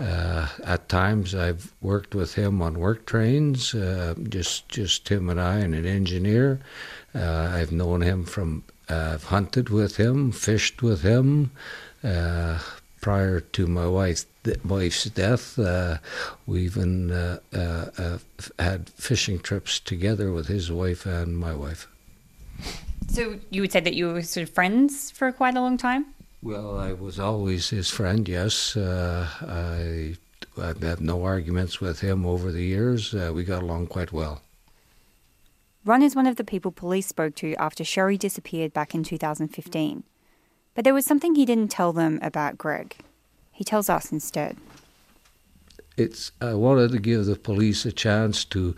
Uh, 0.00 0.48
at 0.64 0.88
times, 0.88 1.36
I've 1.36 1.72
worked 1.80 2.16
with 2.16 2.34
him 2.34 2.60
on 2.60 2.80
work 2.80 3.06
trains, 3.06 3.76
uh, 3.76 4.14
just 4.28 4.68
just 4.68 5.08
him 5.08 5.30
and 5.30 5.40
I, 5.40 5.58
and 5.58 5.72
an 5.72 5.86
engineer. 5.86 6.58
Uh, 7.14 7.52
I've 7.54 7.70
known 7.70 8.00
him 8.02 8.24
from. 8.24 8.64
I've 8.88 9.24
hunted 9.24 9.68
with 9.68 9.96
him, 9.96 10.32
fished 10.32 10.82
with 10.82 11.02
him. 11.02 11.52
Uh, 13.04 13.10
prior 13.10 13.40
to 13.40 13.66
my 13.66 13.86
wife's 13.86 14.26
wife's 14.64 15.04
death, 15.04 15.58
we 16.46 16.62
even 16.62 17.10
had 18.58 18.88
fishing 18.88 19.38
trips 19.38 19.80
together 19.80 20.32
with 20.32 20.48
his 20.48 20.70
wife 20.70 21.06
and 21.06 21.38
my 21.38 21.54
wife. 21.54 21.86
So 23.08 23.38
you 23.50 23.60
would 23.60 23.72
say 23.72 23.80
that 23.80 23.94
you 23.94 24.12
were 24.12 24.22
sort 24.22 24.48
of 24.48 24.54
friends 24.54 25.10
for 25.10 25.30
quite 25.32 25.56
a 25.56 25.60
long 25.60 25.76
time? 25.76 26.06
Well, 26.42 26.78
I 26.78 26.92
was 26.92 27.18
always 27.18 27.70
his 27.70 27.90
friend, 27.90 28.28
yes. 28.28 28.76
Uh, 28.76 29.28
I, 29.40 30.16
I've 30.60 30.82
had 30.82 31.00
no 31.00 31.24
arguments 31.24 31.80
with 31.80 32.00
him 32.00 32.26
over 32.26 32.52
the 32.52 32.64
years. 32.64 33.14
Uh, 33.14 33.32
we 33.34 33.44
got 33.44 33.62
along 33.62 33.86
quite 33.88 34.12
well. 34.12 34.42
Ron 35.84 36.02
is 36.02 36.16
one 36.16 36.26
of 36.26 36.36
the 36.36 36.44
people 36.44 36.72
police 36.72 37.06
spoke 37.06 37.34
to 37.36 37.54
after 37.56 37.84
Sheree 37.84 38.18
disappeared 38.18 38.72
back 38.72 38.94
in 38.94 39.04
2015. 39.04 40.04
But 40.74 40.84
there 40.84 40.94
was 40.94 41.04
something 41.04 41.34
he 41.34 41.44
didn't 41.44 41.70
tell 41.70 41.92
them 41.92 42.18
about 42.22 42.58
Greg. 42.58 42.96
He 43.52 43.64
tells 43.64 43.88
us 43.88 44.10
instead 44.10 44.56
it's 45.96 46.32
I 46.40 46.54
wanted 46.54 46.90
to 46.92 46.98
give 46.98 47.26
the 47.26 47.36
police 47.36 47.84
a 47.86 47.92
chance 47.92 48.44
to 48.46 48.74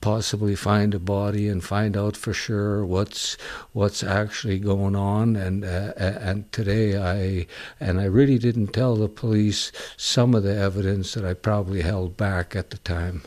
possibly 0.00 0.54
find 0.54 0.94
a 0.94 0.98
body 0.98 1.48
and 1.48 1.64
find 1.64 1.96
out 1.96 2.16
for 2.16 2.34
sure 2.34 2.84
what's 2.84 3.36
what's 3.72 4.02
actually 4.02 4.58
going 4.58 4.94
on 4.94 5.36
and 5.36 5.64
uh, 5.64 5.92
and 5.96 6.50
today 6.52 6.98
I 6.98 7.46
and 7.78 8.00
I 8.00 8.04
really 8.04 8.38
didn't 8.38 8.68
tell 8.68 8.96
the 8.96 9.08
police 9.08 9.72
some 9.96 10.34
of 10.34 10.42
the 10.42 10.54
evidence 10.54 11.14
that 11.14 11.24
I 11.24 11.34
probably 11.34 11.80
held 11.80 12.16
back 12.16 12.54
at 12.54 12.70
the 12.70 12.78
time. 12.78 13.22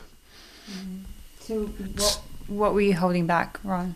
Mm-hmm. 0.69 1.04
So 1.39 1.65
what 1.65 2.21
what 2.47 2.73
were 2.73 2.82
you 2.82 2.93
holding 2.93 3.26
back, 3.26 3.60
Ron? 3.63 3.95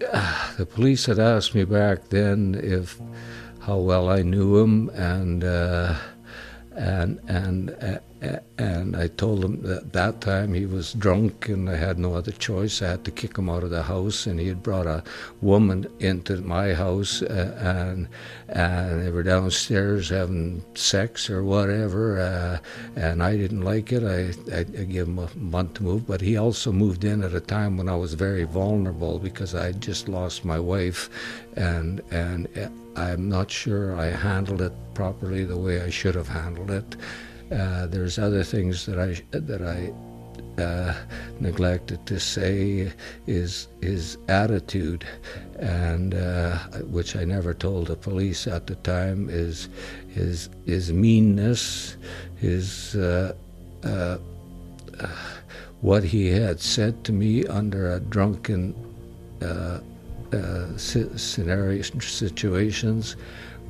the 0.56 0.66
police 0.66 1.06
had 1.06 1.18
asked 1.18 1.54
me 1.54 1.64
back 1.64 2.08
then 2.08 2.58
if 2.62 2.98
how 3.60 3.76
well 3.76 4.08
I 4.08 4.22
knew 4.22 4.56
him 4.56 4.88
and 4.90 5.44
uh, 5.44 5.94
and 6.72 7.20
and 7.28 7.70
uh, 7.82 7.98
and 8.58 8.96
I 8.96 9.08
told 9.08 9.42
him 9.42 9.62
that 9.62 9.94
that 9.94 10.20
time 10.20 10.52
he 10.52 10.66
was 10.66 10.92
drunk 10.92 11.48
and 11.48 11.70
I 11.70 11.76
had 11.76 11.98
no 11.98 12.14
other 12.14 12.32
choice. 12.32 12.82
I 12.82 12.88
had 12.88 13.04
to 13.06 13.10
kick 13.10 13.38
him 13.38 13.48
out 13.48 13.64
of 13.64 13.70
the 13.70 13.82
house, 13.82 14.26
and 14.26 14.38
he 14.38 14.48
had 14.48 14.62
brought 14.62 14.86
a 14.86 15.02
woman 15.40 15.86
into 16.00 16.36
my 16.42 16.74
house, 16.74 17.22
uh, 17.22 17.56
and 17.58 18.08
and 18.48 19.02
they 19.02 19.10
were 19.10 19.22
downstairs 19.22 20.10
having 20.10 20.62
sex 20.74 21.30
or 21.30 21.42
whatever, 21.42 22.20
uh, 22.20 22.58
and 22.94 23.22
I 23.22 23.36
didn't 23.36 23.62
like 23.62 23.90
it. 23.92 24.04
I, 24.04 24.34
I, 24.54 24.60
I 24.60 24.84
gave 24.84 25.08
him 25.08 25.18
a 25.18 25.28
month 25.36 25.74
to 25.74 25.82
move, 25.82 26.06
but 26.06 26.20
he 26.20 26.36
also 26.36 26.72
moved 26.72 27.04
in 27.04 27.22
at 27.22 27.34
a 27.34 27.40
time 27.40 27.78
when 27.78 27.88
I 27.88 27.96
was 27.96 28.14
very 28.14 28.44
vulnerable 28.44 29.18
because 29.18 29.54
I 29.54 29.66
had 29.66 29.80
just 29.80 30.08
lost 30.08 30.44
my 30.44 30.58
wife, 30.58 31.08
and 31.56 32.02
and 32.10 32.48
uh, 32.58 32.68
I'm 33.00 33.30
not 33.30 33.50
sure 33.50 33.96
I 33.96 34.06
handled 34.06 34.60
it 34.60 34.72
properly 34.92 35.44
the 35.44 35.56
way 35.56 35.80
I 35.80 35.88
should 35.88 36.14
have 36.16 36.28
handled 36.28 36.70
it. 36.70 36.96
Uh, 37.50 37.86
there's 37.86 38.18
other 38.18 38.44
things 38.44 38.86
that 38.86 38.98
I 38.98 39.20
that 39.36 39.62
I 39.62 39.92
uh, 40.62 40.94
neglected 41.40 42.04
to 42.06 42.20
say 42.20 42.92
is 43.26 43.66
his 43.80 44.18
attitude, 44.28 45.04
and 45.58 46.14
uh, 46.14 46.58
which 46.90 47.16
I 47.16 47.24
never 47.24 47.52
told 47.52 47.88
the 47.88 47.96
police 47.96 48.46
at 48.46 48.66
the 48.66 48.76
time 48.76 49.28
is 49.28 49.68
his 50.08 50.48
his 50.64 50.92
meanness, 50.92 51.96
his 52.36 52.94
uh, 52.94 53.34
uh, 53.82 54.18
what 55.80 56.04
he 56.04 56.28
had 56.28 56.60
said 56.60 57.02
to 57.04 57.12
me 57.12 57.46
under 57.46 57.92
a 57.94 58.00
drunken 58.00 58.74
uh, 59.42 59.80
scenario 60.76 61.82
situations 61.82 63.16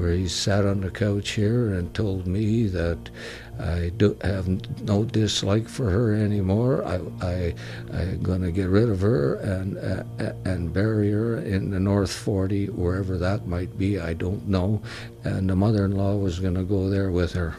where 0.01 0.15
he 0.15 0.27
sat 0.27 0.65
on 0.65 0.81
the 0.81 0.91
couch 0.91 1.33
here 1.33 1.75
and 1.75 1.93
told 1.93 2.27
me 2.27 2.67
that 2.67 3.11
I 3.59 3.91
do 3.99 4.17
have 4.23 4.49
no 4.83 5.05
dislike 5.05 5.69
for 5.69 5.91
her 5.91 6.15
anymore. 6.15 6.83
I, 6.87 7.01
I, 7.21 7.55
I'm 7.93 8.23
going 8.23 8.41
to 8.41 8.51
get 8.51 8.71
rid 8.71 8.89
of 8.89 9.03
her 9.03 9.35
and 9.35 9.77
uh, 9.77 10.33
and 10.47 10.73
bury 10.73 11.11
her 11.11 11.37
in 11.37 11.71
the 11.71 11.79
North 11.79 12.13
40, 12.13 12.69
wherever 12.69 13.19
that 13.19 13.47
might 13.47 13.77
be. 13.77 14.01
I 14.01 14.15
don't 14.15 14.49
know. 14.49 14.81
And 15.25 15.51
the 15.51 15.57
mother-in-law 15.57 16.17
was 16.17 16.41
going 16.41 16.55
to 16.55 16.65
go 16.65 16.89
there 16.89 17.11
with 17.11 17.33
her, 17.35 17.57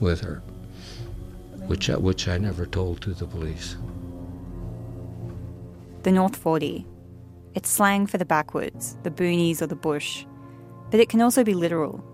with 0.00 0.22
her, 0.22 0.42
which 1.66 1.88
which 1.88 2.26
I 2.26 2.38
never 2.38 2.64
told 2.64 3.02
to 3.02 3.12
the 3.12 3.26
police. 3.26 3.76
The 6.04 6.12
North 6.12 6.36
40. 6.36 6.86
It's 7.54 7.68
slang 7.68 8.06
for 8.06 8.16
the 8.16 8.24
backwoods, 8.24 8.96
the 9.02 9.10
boonies, 9.10 9.60
or 9.60 9.66
the 9.66 9.76
bush 9.76 10.24
but 10.92 11.00
it 11.00 11.08
can 11.08 11.22
also 11.22 11.42
be 11.42 11.54
literal. 11.54 12.04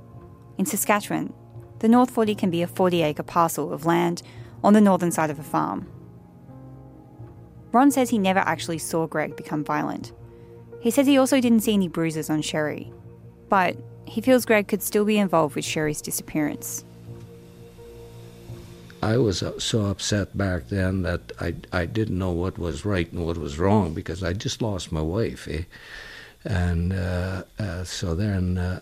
In 0.57 0.65
Saskatchewan, 0.65 1.35
the 1.81 1.89
North 1.89 2.13
40 2.13 2.37
can 2.37 2.49
be 2.49 2.63
a 2.63 2.69
40 2.69 3.03
acre 3.03 3.25
parcel 3.25 3.73
of 3.73 3.85
land 3.85 4.23
on 4.63 4.73
the 4.73 4.81
northern 4.81 5.11
side 5.11 5.31
of 5.31 5.39
a 5.41 5.43
farm. 5.43 5.89
Ron 7.73 7.91
says 7.91 8.09
he 8.09 8.19
never 8.19 8.39
actually 8.39 8.79
saw 8.79 9.09
Greg 9.09 9.35
become 9.35 9.65
violent. 9.65 10.13
He 10.81 10.93
says 10.93 11.09
he 11.09 11.19
also 11.19 11.41
didn't 11.41 11.63
see 11.63 11.75
any 11.75 11.89
bruises 11.89 12.31
on 12.31 12.41
Sheree, 12.41 12.93
but 13.49 13.77
he 14.05 14.21
feels 14.21 14.47
Greg 14.47 14.69
could 14.69 14.83
still 14.83 15.05
be 15.05 15.19
involved 15.19 15.57
with 15.57 15.65
Sheree's 15.65 16.01
disappearance. 16.01 16.85
I 19.03 19.17
was 19.17 19.43
so 19.59 19.87
upset 19.87 20.39
back 20.39 20.69
then 20.69 21.03
that 21.03 21.33
I, 21.41 21.57
I 21.73 21.85
didn't 21.85 22.19
know 22.19 22.31
what 22.31 22.59
was 22.59 22.85
right 22.85 23.11
and 23.11 23.27
what 23.27 23.39
was 23.39 23.59
wrong 23.59 23.93
because 23.93 24.23
I 24.23 24.35
just 24.35 24.63
lost 24.63 24.93
my 24.93 25.03
wife. 25.03 25.49
Eh? 25.49 25.63
And 26.45 26.93
uh, 26.93 27.45
uh, 27.59 27.85
so 27.85 28.15
then 28.15 28.59
uh, 28.59 28.81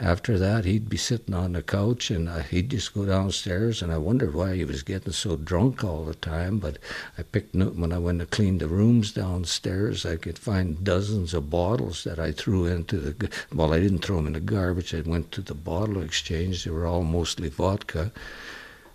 after 0.00 0.38
that, 0.38 0.64
he'd 0.64 0.88
be 0.88 0.96
sitting 0.96 1.34
on 1.34 1.52
the 1.52 1.62
couch 1.62 2.10
and 2.10 2.28
uh, 2.28 2.40
he'd 2.40 2.70
just 2.70 2.92
go 2.94 3.04
downstairs. 3.04 3.82
And 3.82 3.92
I 3.92 3.98
wondered 3.98 4.34
why 4.34 4.56
he 4.56 4.64
was 4.64 4.82
getting 4.82 5.12
so 5.12 5.36
drunk 5.36 5.84
all 5.84 6.04
the 6.04 6.14
time. 6.14 6.58
But 6.58 6.78
I 7.16 7.22
picked 7.22 7.54
when 7.54 7.92
I 7.92 7.98
went 7.98 8.20
to 8.20 8.26
clean 8.26 8.58
the 8.58 8.68
rooms 8.68 9.12
downstairs, 9.12 10.04
I 10.04 10.16
could 10.16 10.38
find 10.38 10.84
dozens 10.84 11.34
of 11.34 11.50
bottles 11.50 12.04
that 12.04 12.18
I 12.18 12.32
threw 12.32 12.66
into 12.66 12.98
the. 12.98 13.30
Well, 13.54 13.72
I 13.72 13.80
didn't 13.80 14.00
throw 14.00 14.16
them 14.16 14.26
in 14.26 14.32
the 14.34 14.40
garbage. 14.40 14.94
I 14.94 15.00
went 15.00 15.32
to 15.32 15.42
the 15.42 15.54
bottle 15.54 16.02
exchange. 16.02 16.64
They 16.64 16.70
were 16.70 16.86
all 16.86 17.04
mostly 17.04 17.48
vodka 17.48 18.12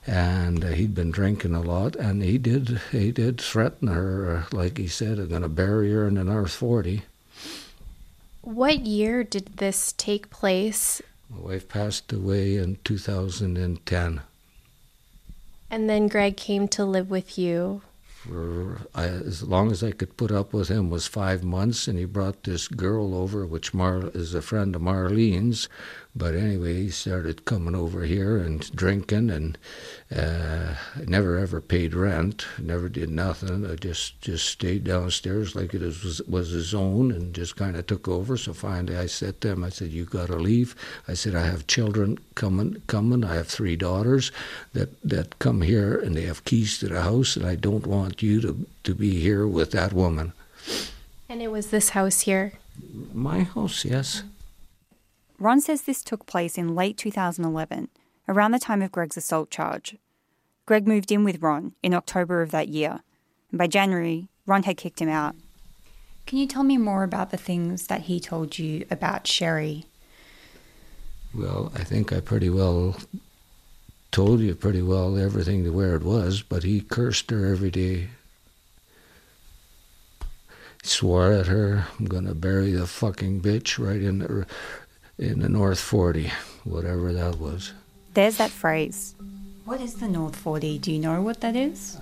and 0.08 0.64
uh, 0.64 0.70
he'd 0.70 0.96
been 0.96 1.12
drinking 1.12 1.54
a 1.54 1.62
lot, 1.62 1.94
and 1.98 2.24
he 2.24 2.38
did 2.38 2.80
he 2.92 3.12
did 3.12 3.42
threaten 3.42 3.90
her, 3.90 4.38
uh, 4.38 4.56
like 4.56 4.78
he 4.78 4.88
said, 4.88 5.20
I'm 5.20 5.28
going 5.28 5.42
to 5.42 5.50
bury 5.50 5.92
her 5.92 6.08
in 6.08 6.16
the 6.16 6.24
North 6.24 6.54
Forty. 6.54 7.04
What 8.48 8.86
year 8.86 9.26
did 9.26 9.58
this 9.58 9.92
take 9.92 10.30
place? 10.30 11.02
My 11.30 11.38
wife 11.38 11.68
passed 11.68 12.14
away 12.14 12.56
in 12.56 12.78
2010. 12.86 14.22
And 15.70 15.90
then 15.90 16.08
Greg 16.08 16.38
came 16.38 16.70
to 16.70 16.86
live 16.86 17.10
with 17.10 17.38
you? 17.38 17.82
For 18.28 18.82
I, 18.94 19.06
as 19.06 19.44
long 19.44 19.72
as 19.72 19.84
I 19.84 19.92
could 19.92 20.18
put 20.18 20.32
up 20.32 20.54
with 20.54 20.68
him 20.68 20.90
was 20.90 21.08
five 21.08 21.44
months, 21.44 21.88
and 21.88 21.98
he 21.98 22.06
brought 22.06 22.44
this 22.44 22.68
girl 22.68 23.16
over, 23.16 23.46
which 23.46 23.74
Mar 23.74 24.10
is 24.13 24.34
a 24.34 24.42
friend 24.42 24.76
of 24.76 24.82
Marlene's. 24.82 25.70
But 26.16 26.34
anyway, 26.34 26.74
he 26.74 26.90
started 26.90 27.46
coming 27.46 27.76
over 27.76 28.04
here 28.04 28.38
and 28.38 28.76
drinking, 28.76 29.30
and 29.30 29.56
uh, 30.16 30.74
never 31.06 31.38
ever 31.38 31.62
paid 31.62 31.94
rent, 31.94 32.48
never 32.60 32.90
did 32.90 33.12
nothing. 33.12 33.70
I 33.70 33.76
just 33.76 34.20
just 34.20 34.48
stayed 34.48 34.84
downstairs 34.84 35.56
like 35.56 35.76
it 35.76 35.82
was 35.82 36.22
was 36.28 36.50
his 36.50 36.74
own, 36.74 37.12
and 37.12 37.36
just 37.36 37.56
kind 37.56 37.76
of 37.76 37.86
took 37.86 38.08
over. 38.08 38.36
So 38.36 38.54
finally, 38.54 38.98
I 38.98 39.06
said 39.06 39.42
to 39.42 39.50
him, 39.50 39.63
I 39.63 39.70
said, 39.70 39.92
"You 39.92 40.06
got 40.06 40.28
to 40.28 40.38
leave." 40.38 40.76
I 41.08 41.13
said, 41.13 41.36
"I 41.36 41.46
have 41.46 41.68
children 41.68 42.18
coming, 42.34 42.82
coming. 42.88 43.24
I 43.24 43.36
have 43.36 43.48
three 43.48 43.76
daughters 43.76 44.32
that 44.74 45.00
that 45.04 45.38
come 45.38 45.62
here, 45.62 46.00
and 46.00 46.16
they 46.16 46.24
have 46.24 46.46
keys 46.46 46.80
to 46.80 46.88
the 46.88 47.04
house, 47.04 47.36
and 47.36 47.46
I 47.46 47.54
don't 47.56 47.86
want 47.86 48.17
you 48.22 48.42
to 48.42 48.66
to 48.84 48.96
be 48.96 49.20
here 49.20 49.48
with 49.48 49.72
that 49.72 49.94
woman." 49.94 50.34
And 51.30 51.42
it 51.42 51.52
was 51.52 51.68
this 51.68 51.90
house 51.90 52.22
here. 52.22 52.54
My 53.14 53.44
house, 53.44 53.84
yes. 53.84 54.24
Ron 55.40 55.62
says 55.62 55.84
this 55.84 56.04
took 56.04 56.26
place 56.26 56.58
in 56.58 56.76
late 56.76 56.98
2011, 56.98 57.90
around 58.28 58.52
the 58.52 58.60
time 58.60 58.82
of 58.82 58.92
Greg's 58.92 59.18
assault 59.18 59.50
charge. 59.50 59.98
Greg 60.66 60.88
moved 60.88 61.12
in 61.12 61.24
with 61.24 61.42
Ron 61.42 61.74
in 61.84 61.94
October 61.94 62.42
of 62.42 62.52
that 62.52 62.70
year, 62.70 63.02
and 63.52 63.58
by 63.58 63.68
January, 63.68 64.28
Ron 64.46 64.64
had 64.64 64.78
kicked 64.78 65.00
him 65.02 65.10
out. 65.10 65.36
Can 66.26 66.40
you 66.40 66.48
tell 66.48 66.64
me 66.64 66.78
more 66.78 67.04
about 67.04 67.32
the 67.32 67.38
things 67.38 67.88
that 67.88 68.02
he 68.02 68.20
told 68.20 68.58
you 68.58 68.86
about 68.92 69.26
Sheree? 69.26 69.86
Well, 71.34 71.72
I 71.76 71.84
think 71.84 72.12
I 72.12 72.20
pretty 72.20 72.50
well 72.50 72.98
told 74.12 74.39
you 74.39 74.56
pretty 74.56 74.82
well 74.82 75.17
everything 75.17 75.63
to 75.63 75.72
where 75.72 75.96
it 75.96 76.04
was, 76.04 76.41
but 76.41 76.63
he 76.63 76.82
cursed 76.82 77.30
her 77.32 77.46
every 77.46 77.72
day. 77.72 78.10
Swore 80.84 81.34
at 81.34 81.48
her, 81.48 81.88
I'm 82.00 82.06
gonna 82.06 82.34
bury 82.34 82.72
the 82.72 82.88
fucking 82.88 83.41
bitch 83.41 83.78
right 83.84 84.02
in 84.02 84.20
the 84.20 84.46
in 85.17 85.39
the 85.39 85.50
North 85.50 85.80
40, 85.80 86.32
whatever 86.63 87.12
that 87.12 87.39
was. 87.39 87.74
There's 88.13 88.38
that 88.38 88.52
phrase. 88.52 89.15
What 89.65 89.82
is 89.82 89.96
the 89.96 90.08
North 90.08 90.36
40? 90.36 90.78
Do 90.80 90.93
you 90.93 91.00
know 91.00 91.22
what 91.22 91.41
that 91.41 91.56
is? 91.56 91.98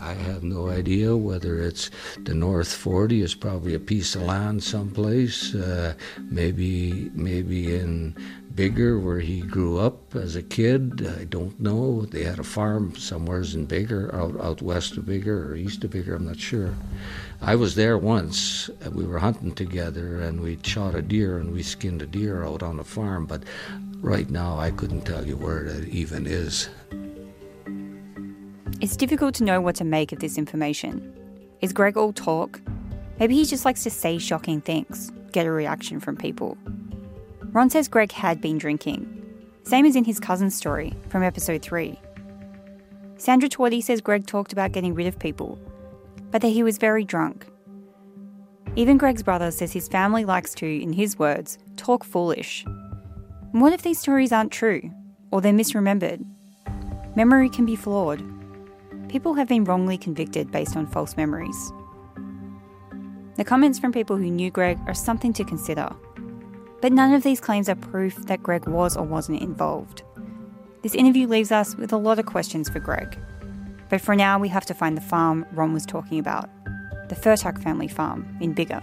I, 0.00 0.10
I 0.10 0.14
have 0.14 0.42
no 0.42 0.68
idea 0.68 1.16
whether 1.16 1.60
it's 1.60 1.90
the 2.18 2.34
North 2.34 2.72
40 2.72 3.22
is 3.22 3.34
probably 3.34 3.74
a 3.74 3.78
piece 3.78 4.16
of 4.16 4.22
land 4.22 4.64
someplace, 4.64 5.54
uh, 5.54 5.94
maybe 6.18 7.10
maybe 7.14 7.76
in 7.76 8.16
Biggar 8.54 9.02
where 9.02 9.18
he 9.18 9.40
grew 9.40 9.78
up 9.78 10.14
as 10.14 10.36
a 10.36 10.42
kid. 10.42 11.04
I 11.18 11.24
don't 11.24 11.58
know. 11.58 12.02
They 12.02 12.22
had 12.22 12.38
a 12.38 12.44
farm 12.44 12.94
somewheres 12.94 13.56
in 13.56 13.66
Biggar, 13.66 14.14
out 14.14 14.40
out 14.40 14.62
west 14.62 14.96
of 14.96 15.04
Biggar 15.04 15.50
or 15.50 15.56
east 15.56 15.82
of 15.82 15.90
Biggar, 15.90 16.14
I'm 16.14 16.26
not 16.26 16.38
sure. 16.38 16.72
I 17.40 17.56
was 17.56 17.74
there 17.74 17.98
once. 17.98 18.70
We 18.92 19.06
were 19.06 19.18
hunting 19.18 19.54
together 19.54 20.20
and 20.20 20.40
we 20.40 20.58
shot 20.62 20.94
a 20.94 21.02
deer 21.02 21.38
and 21.38 21.52
we 21.52 21.64
skinned 21.64 22.02
a 22.02 22.06
deer 22.06 22.44
out 22.44 22.62
on 22.62 22.76
the 22.76 22.84
farm. 22.84 23.26
But 23.26 23.42
right 24.00 24.30
now, 24.30 24.56
I 24.56 24.70
couldn't 24.70 25.02
tell 25.02 25.26
you 25.26 25.36
where 25.36 25.64
it 25.66 25.88
even 25.88 26.26
is. 26.26 26.68
It's 28.80 28.96
difficult 28.96 29.34
to 29.36 29.44
know 29.44 29.60
what 29.60 29.74
to 29.76 29.84
make 29.84 30.12
of 30.12 30.20
this 30.20 30.38
information. 30.38 31.12
Is 31.60 31.72
Greg 31.72 31.96
all 31.96 32.12
talk? 32.12 32.60
Maybe 33.18 33.34
he 33.34 33.44
just 33.44 33.64
likes 33.64 33.82
to 33.82 33.90
say 33.90 34.18
shocking 34.18 34.60
things, 34.60 35.10
get 35.32 35.44
a 35.44 35.50
reaction 35.50 35.98
from 35.98 36.16
people. 36.16 36.56
Ron 37.54 37.70
says 37.70 37.86
Greg 37.86 38.10
had 38.10 38.40
been 38.40 38.58
drinking, 38.58 39.06
same 39.62 39.86
as 39.86 39.94
in 39.94 40.02
his 40.02 40.18
cousin's 40.18 40.56
story 40.56 40.92
from 41.08 41.22
episode 41.22 41.62
3. 41.62 41.96
Sandra 43.16 43.48
Tweedie 43.48 43.80
says 43.80 44.00
Greg 44.00 44.26
talked 44.26 44.52
about 44.52 44.72
getting 44.72 44.92
rid 44.92 45.06
of 45.06 45.20
people, 45.20 45.56
but 46.32 46.42
that 46.42 46.48
he 46.48 46.64
was 46.64 46.78
very 46.78 47.04
drunk. 47.04 47.46
Even 48.74 48.98
Greg's 48.98 49.22
brother 49.22 49.52
says 49.52 49.72
his 49.72 49.86
family 49.86 50.24
likes 50.24 50.52
to, 50.54 50.66
in 50.66 50.92
his 50.92 51.16
words, 51.16 51.58
talk 51.76 52.02
foolish. 52.02 52.64
And 52.64 53.62
what 53.62 53.72
if 53.72 53.82
these 53.82 54.00
stories 54.00 54.32
aren't 54.32 54.50
true, 54.50 54.90
or 55.30 55.40
they're 55.40 55.52
misremembered? 55.52 56.26
Memory 57.14 57.50
can 57.50 57.64
be 57.64 57.76
flawed. 57.76 58.20
People 59.08 59.34
have 59.34 59.46
been 59.46 59.62
wrongly 59.62 59.96
convicted 59.96 60.50
based 60.50 60.76
on 60.76 60.88
false 60.88 61.16
memories. 61.16 61.72
The 63.36 63.44
comments 63.44 63.78
from 63.78 63.92
people 63.92 64.16
who 64.16 64.28
knew 64.28 64.50
Greg 64.50 64.76
are 64.88 64.94
something 64.94 65.32
to 65.34 65.44
consider. 65.44 65.94
But 66.80 66.92
none 66.92 67.14
of 67.14 67.22
these 67.22 67.40
claims 67.40 67.68
are 67.68 67.74
proof 67.74 68.16
that 68.26 68.42
Greg 68.42 68.66
was 68.66 68.96
or 68.96 69.04
wasn't 69.04 69.40
involved. 69.40 70.02
This 70.82 70.94
interview 70.94 71.26
leaves 71.26 71.50
us 71.50 71.76
with 71.76 71.92
a 71.92 71.96
lot 71.96 72.18
of 72.18 72.26
questions 72.26 72.68
for 72.68 72.78
Greg. 72.78 73.18
But 73.88 74.00
for 74.00 74.14
now, 74.14 74.38
we 74.38 74.48
have 74.48 74.66
to 74.66 74.74
find 74.74 74.96
the 74.96 75.00
farm 75.00 75.46
Ron 75.52 75.72
was 75.72 75.86
talking 75.86 76.18
about 76.18 76.50
the 77.08 77.14
Fertuck 77.14 77.62
family 77.62 77.88
farm 77.88 78.36
in 78.40 78.54
Biggar. 78.54 78.82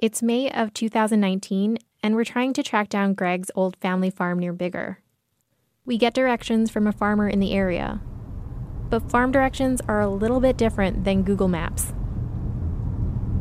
It's 0.00 0.22
May 0.22 0.50
of 0.50 0.74
2019, 0.74 1.78
and 2.02 2.14
we're 2.14 2.24
trying 2.24 2.52
to 2.52 2.62
track 2.62 2.90
down 2.90 3.14
Greg's 3.14 3.50
old 3.54 3.76
family 3.76 4.10
farm 4.10 4.38
near 4.38 4.52
Biggar. 4.52 4.96
We 5.86 5.98
get 5.98 6.14
directions 6.14 6.70
from 6.70 6.86
a 6.86 6.92
farmer 6.92 7.28
in 7.28 7.40
the 7.40 7.52
area, 7.52 8.00
but 8.88 9.10
farm 9.10 9.32
directions 9.32 9.82
are 9.86 10.00
a 10.00 10.08
little 10.08 10.40
bit 10.40 10.56
different 10.56 11.04
than 11.04 11.24
Google 11.24 11.46
Maps. 11.46 11.92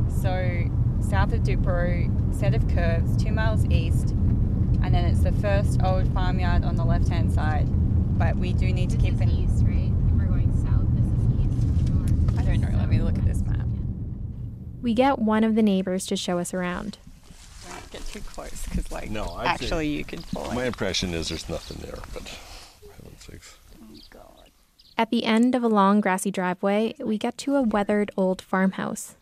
So, 0.09 0.69
south 0.99 1.31
of 1.31 1.43
Duperow, 1.43 2.35
set 2.37 2.53
of 2.53 2.67
curves, 2.67 3.15
two 3.15 3.31
miles 3.31 3.63
east, 3.67 4.09
and 4.09 4.93
then 4.93 5.05
it's 5.05 5.21
the 5.21 5.31
first 5.31 5.81
old 5.81 6.13
farmyard 6.13 6.65
on 6.65 6.75
the 6.75 6.83
left 6.83 7.07
hand 7.07 7.31
side. 7.31 7.65
But 8.19 8.35
we 8.35 8.51
do 8.51 8.73
need 8.73 8.89
to 8.89 8.97
keep 8.97 9.21
an 9.21 9.31
east, 9.31 9.63
right? 9.65 9.93
If 10.07 10.11
we're 10.11 10.25
going 10.25 10.51
south, 10.65 10.83
this 10.97 11.05
is 11.05 11.45
east. 11.45 11.89
North. 11.91 12.39
I 12.39 12.43
don't 12.43 12.59
know. 12.59 12.77
Let 12.77 12.89
me 12.89 12.99
look 12.99 13.17
at 13.17 13.25
this 13.25 13.41
map. 13.43 13.65
We 14.81 14.93
get 14.93 15.17
one 15.17 15.45
of 15.45 15.55
the 15.55 15.63
neighbors 15.63 16.05
to 16.07 16.17
show 16.17 16.39
us 16.39 16.53
around. 16.53 16.97
Don't 18.13 18.23
too 18.23 18.29
close, 18.29 18.63
because 18.67 18.91
like 18.91 19.09
No, 19.09 19.25
I'd 19.37 19.47
actually 19.47 19.87
you 19.89 20.03
could 20.05 20.23
fall. 20.25 20.51
My 20.53 20.61
in. 20.61 20.67
impression 20.67 21.13
is 21.13 21.29
there's 21.29 21.49
nothing 21.49 21.77
there, 21.81 21.99
but 22.13 22.23
heaven's 22.97 23.23
sakes. 23.25 23.57
At 24.95 25.09
the 25.09 25.25
end 25.25 25.55
of 25.55 25.63
a 25.63 25.67
long 25.67 26.01
grassy 26.01 26.29
driveway, 26.29 26.93
we 26.99 27.17
get 27.17 27.37
to 27.39 27.55
a 27.55 27.63
weathered 27.63 28.11
old 28.15 28.41
farmhouse. 28.41 29.15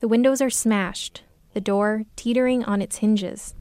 The 0.00 0.08
windows 0.08 0.40
are 0.40 0.48
smashed, 0.50 1.22
the 1.52 1.60
door 1.60 2.04
teetering 2.16 2.64
on 2.64 2.80
its 2.80 2.96
hinges. 2.96 3.54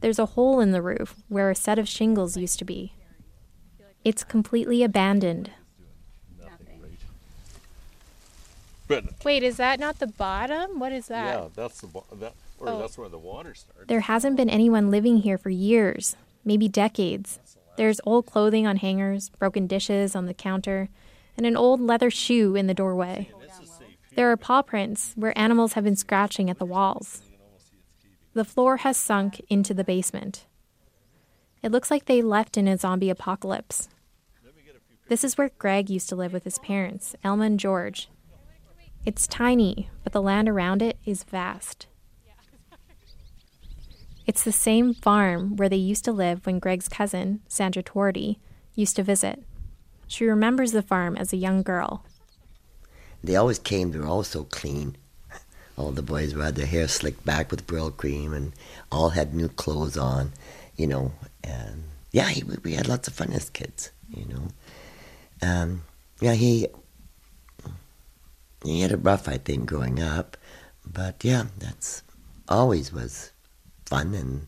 There's 0.00 0.18
a 0.18 0.26
hole 0.26 0.60
in 0.60 0.72
the 0.72 0.80
roof 0.80 1.16
where 1.28 1.50
a 1.50 1.54
set 1.54 1.78
of 1.78 1.88
shingles 1.88 2.36
used 2.36 2.58
to 2.60 2.64
be. 2.64 2.94
It's 4.04 4.24
completely 4.24 4.82
abandoned. 4.82 5.50
But 8.86 9.22
Wait, 9.22 9.42
is 9.42 9.58
that 9.58 9.78
not 9.78 9.98
the 9.98 10.06
bottom? 10.06 10.78
What 10.78 10.92
is 10.92 11.08
that? 11.08 11.26
yeah, 11.26 11.48
that's 11.54 11.82
the 11.82 11.88
wa- 11.88 12.04
that 12.14 12.32
or 12.32 12.47
Oh. 12.60 12.78
that's 12.78 12.98
where 12.98 13.08
the 13.08 13.18
water 13.18 13.54
starts. 13.54 13.86
There 13.86 14.00
hasn't 14.00 14.36
been 14.36 14.50
anyone 14.50 14.90
living 14.90 15.18
here 15.18 15.38
for 15.38 15.50
years, 15.50 16.16
maybe 16.44 16.68
decades. 16.68 17.38
There's 17.76 18.00
old 18.04 18.26
clothing 18.26 18.66
on 18.66 18.76
hangers, 18.76 19.30
broken 19.30 19.66
dishes 19.66 20.16
on 20.16 20.26
the 20.26 20.34
counter, 20.34 20.88
and 21.36 21.46
an 21.46 21.56
old 21.56 21.80
leather 21.80 22.10
shoe 22.10 22.56
in 22.56 22.66
the 22.66 22.74
doorway. 22.74 23.30
There 24.16 24.30
are 24.32 24.36
paw 24.36 24.62
prints 24.62 25.12
where 25.14 25.36
animals 25.38 25.74
have 25.74 25.84
been 25.84 25.94
scratching 25.94 26.50
at 26.50 26.58
the 26.58 26.64
walls. 26.64 27.22
The 28.34 28.44
floor 28.44 28.78
has 28.78 28.96
sunk 28.96 29.40
into 29.48 29.72
the 29.72 29.84
basement. 29.84 30.46
It 31.62 31.70
looks 31.70 31.90
like 31.90 32.06
they 32.06 32.22
left 32.22 32.56
in 32.56 32.66
a 32.66 32.76
zombie 32.76 33.10
apocalypse. 33.10 33.88
This 35.08 35.24
is 35.24 35.38
where 35.38 35.50
Greg 35.58 35.88
used 35.88 36.08
to 36.10 36.16
live 36.16 36.32
with 36.32 36.44
his 36.44 36.58
parents, 36.58 37.14
Elma 37.24 37.44
and 37.44 37.60
George. 37.60 38.08
It's 39.04 39.26
tiny, 39.26 39.88
but 40.04 40.12
the 40.12 40.20
land 40.20 40.48
around 40.48 40.82
it 40.82 40.98
is 41.04 41.22
vast. 41.22 41.86
It's 44.28 44.44
the 44.44 44.52
same 44.52 44.92
farm 44.92 45.56
where 45.56 45.70
they 45.70 45.76
used 45.76 46.04
to 46.04 46.12
live 46.12 46.44
when 46.44 46.58
Greg's 46.58 46.86
cousin, 46.86 47.40
Sandra 47.48 47.82
Tweedie, 47.82 48.36
used 48.74 48.96
to 48.96 49.02
visit. 49.02 49.42
She 50.06 50.26
remembers 50.26 50.72
the 50.72 50.82
farm 50.82 51.16
as 51.16 51.32
a 51.32 51.38
young 51.38 51.62
girl. 51.62 52.04
They 53.24 53.36
always 53.36 53.58
came, 53.58 53.90
they 53.90 53.98
were 53.98 54.06
all 54.06 54.24
so 54.24 54.44
clean. 54.44 54.96
All 55.78 55.92
the 55.92 56.02
boys 56.02 56.32
had 56.34 56.56
their 56.56 56.66
hair 56.66 56.88
slicked 56.88 57.24
back 57.24 57.50
with 57.50 57.66
Brylcreem 57.66 58.34
and 58.34 58.52
all 58.92 59.10
had 59.10 59.32
new 59.32 59.48
clothes 59.48 59.96
on, 59.96 60.32
you 60.76 60.88
know. 60.88 61.12
And 61.42 61.84
yeah, 62.12 62.28
he, 62.28 62.42
we 62.42 62.74
had 62.74 62.88
lots 62.88 63.08
of 63.08 63.14
fun 63.14 63.32
as 63.32 63.48
kids, 63.48 63.92
you 64.10 64.26
know. 64.26 64.48
Um, 65.40 65.84
yeah, 66.20 66.34
he 66.34 66.66
he 68.64 68.80
had 68.80 68.90
it 68.90 68.96
rough, 68.96 69.28
I 69.28 69.38
think, 69.38 69.66
growing 69.66 70.02
up. 70.02 70.36
But 70.84 71.24
yeah, 71.24 71.44
that's 71.58 72.02
always 72.48 72.92
was 72.92 73.30
fun 73.88 74.14
and 74.14 74.46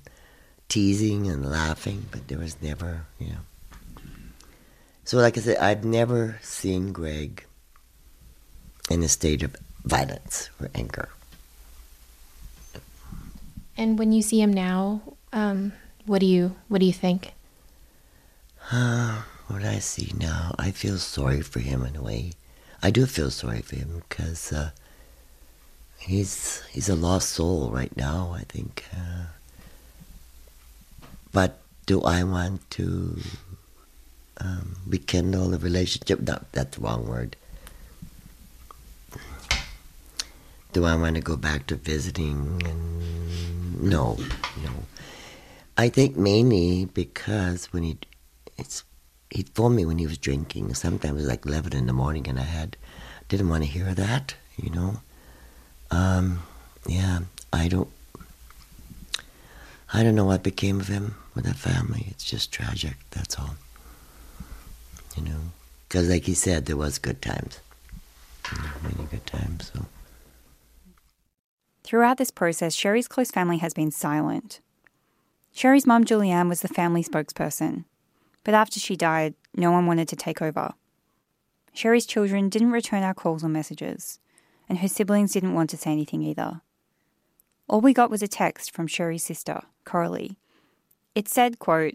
teasing 0.69 1.27
and 1.27 1.49
laughing, 1.49 2.07
but 2.11 2.29
there 2.29 2.39
was 2.39 2.61
never, 2.63 3.07
you 3.19 3.29
know. 3.29 3.45
So, 5.05 5.19
like 5.19 5.37
I 5.37 5.41
said, 5.41 5.57
I've 5.57 5.85
never 5.85 6.39
seen 6.43 6.93
Greg 6.93 7.45
in 8.91 9.03
a 9.03 9.09
state 9.09 9.43
of 9.43 9.57
violence 9.85 10.51
or 10.61 10.69
anger. 10.75 11.09
And 13.77 13.99
when 13.99 14.13
you 14.13 14.23
see 14.23 14.41
him 14.41 14.53
now, 14.53 15.01
um, 15.33 15.73
what 16.05 16.21
do 16.21 16.27
you 16.27 16.55
what 16.69 16.81
do 16.81 16.87
you 16.87 16.93
think? 16.93 17.33
Uh, 18.71 19.23
what 19.49 19.65
I 19.65 19.79
see 19.79 20.13
now, 20.19 20.55
I 20.59 20.71
feel 20.71 20.99
sorry 20.99 21.41
for 21.41 21.61
him 21.61 21.85
in 21.85 21.97
a 21.97 22.03
way. 22.03 22.33
I 22.83 22.91
do 22.91 23.07
feel 23.07 23.31
sorry 23.31 23.63
for 23.63 23.77
him 23.77 24.03
because 24.09 24.53
uh, 24.53 24.71
he's 26.01 26.63
he's 26.73 26.89
a 26.89 26.97
lost 26.97 27.31
soul 27.31 27.71
right 27.71 27.95
now. 27.97 28.35
I 28.37 28.43
think. 28.49 28.85
Uh, 28.93 29.27
but 31.33 31.61
do 31.87 32.03
I 32.03 32.25
want 32.25 32.69
to 32.71 33.19
um, 34.39 34.77
rekindle 34.87 35.51
the 35.51 35.59
relationship? 35.59 36.21
No, 36.21 36.41
that's 36.53 36.77
the 36.77 36.83
wrong 36.83 37.07
word. 37.07 37.37
Do 40.73 40.85
I 40.85 40.95
want 40.97 41.17
to 41.17 41.21
go 41.23 41.37
back 41.37 41.67
to 41.67 41.77
visiting? 41.77 42.63
And 42.65 43.83
no, 43.83 44.17
no. 44.63 44.71
I 45.77 45.89
think 45.89 46.17
mainly 46.17 46.85
because 46.85 47.73
when 47.73 47.83
he, 47.83 47.99
it's, 48.59 48.85
he'd 49.31 49.49
phone 49.51 49.75
me 49.75 49.85
when 49.85 49.99
he 49.99 50.07
was 50.07 50.19
drinking. 50.19 50.75
Sometimes 50.75 51.13
it 51.13 51.23
was 51.23 51.27
like 51.27 51.47
eleven 51.47 51.73
in 51.75 51.87
the 51.87 51.93
morning, 51.93 52.29
and 52.29 52.39
I 52.39 52.43
had, 52.45 52.77
didn't 53.29 53.49
want 53.49 53.65
to 53.65 53.71
hear 53.71 53.95
that. 53.95 54.35
You 54.57 54.71
know. 54.71 55.01
Um, 55.91 56.43
yeah, 56.87 57.21
I 57.53 57.69
don't. 57.69 57.89
I 59.93 60.05
don't 60.05 60.15
know 60.15 60.25
what 60.25 60.45
became 60.45 60.79
of 60.81 60.87
him 60.87 61.17
with 61.35 61.45
that 61.45 61.57
family. 61.57 62.07
It's 62.11 62.25
just 62.25 62.53
tragic. 62.53 62.95
That's 63.11 63.39
all. 63.39 63.57
You 65.17 65.25
know, 65.25 65.41
because 65.89 66.09
like 66.09 66.25
he 66.25 66.35
said, 66.35 66.67
there 66.67 66.77
was 66.77 66.99
good 66.99 67.21
times. 67.21 67.61
Many 68.83 69.09
good 69.11 69.27
times. 69.27 69.73
So. 69.75 69.87
Throughout 71.83 72.19
this 72.19 72.31
process, 72.31 72.77
Sheree's 72.77 73.09
close 73.09 73.31
family 73.31 73.59
has 73.59 73.75
been 73.75 73.91
silent. 73.91 74.61
Sheree's 75.55 75.87
mum, 75.87 76.05
Julianne, 76.05 76.49
was 76.49 76.61
the 76.61 76.69
family 76.69 77.03
spokesperson, 77.03 77.85
but 78.45 78.55
after 78.55 78.79
she 78.79 78.95
died, 78.95 79.35
no 79.57 79.73
one 79.73 79.87
wanted 79.87 80.07
to 80.09 80.17
take 80.17 80.41
over. 80.41 80.75
Sheree's 81.75 82.07
children 82.07 82.49
didn't 82.49 82.71
return 82.71 83.03
our 83.03 83.15
calls 83.15 83.43
or 83.43 83.49
messages, 83.49 84.21
and 84.71 84.79
her 84.79 84.89
siblings 84.89 85.33
didn't 85.33 85.53
want 85.53 85.69
to 85.69 85.77
say 85.77 85.91
anything 85.91 86.23
either. 86.23 86.61
All 87.69 87.81
we 87.81 87.93
got 87.93 88.09
was 88.09 88.23
a 88.23 88.29
text 88.29 88.71
from 88.71 88.87
Sheree's 88.87 89.25
sister, 89.25 89.63
Coralie. 89.85 90.39
It 91.13 91.29
said, 91.29 91.59
quote, 91.59 91.95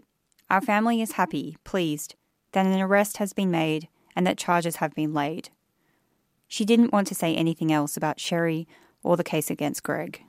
Our 0.50 0.60
family 0.60 1.00
is 1.00 1.12
happy, 1.12 1.56
pleased, 1.64 2.16
that 2.52 2.66
an 2.66 2.78
arrest 2.78 3.16
has 3.16 3.32
been 3.32 3.50
made 3.50 3.88
and 4.14 4.26
that 4.26 4.36
charges 4.36 4.76
have 4.76 4.94
been 4.94 5.14
laid. 5.14 5.48
She 6.48 6.66
didn't 6.66 6.92
want 6.92 7.06
to 7.08 7.14
say 7.14 7.34
anything 7.34 7.72
else 7.72 7.96
about 7.96 8.18
Sheree 8.18 8.66
or 9.02 9.16
the 9.16 9.24
case 9.24 9.50
against 9.50 9.82
Greg. 9.82 10.22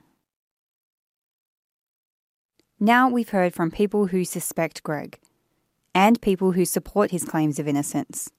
Now 2.80 3.10
we've 3.10 3.28
heard 3.28 3.52
from 3.54 3.70
people 3.70 4.06
who 4.06 4.24
suspect 4.24 4.82
Greg 4.82 5.18
and 5.94 6.22
people 6.22 6.52
who 6.52 6.64
support 6.64 7.10
his 7.10 7.26
claims 7.26 7.58
of 7.58 7.68
innocence. 7.68 8.30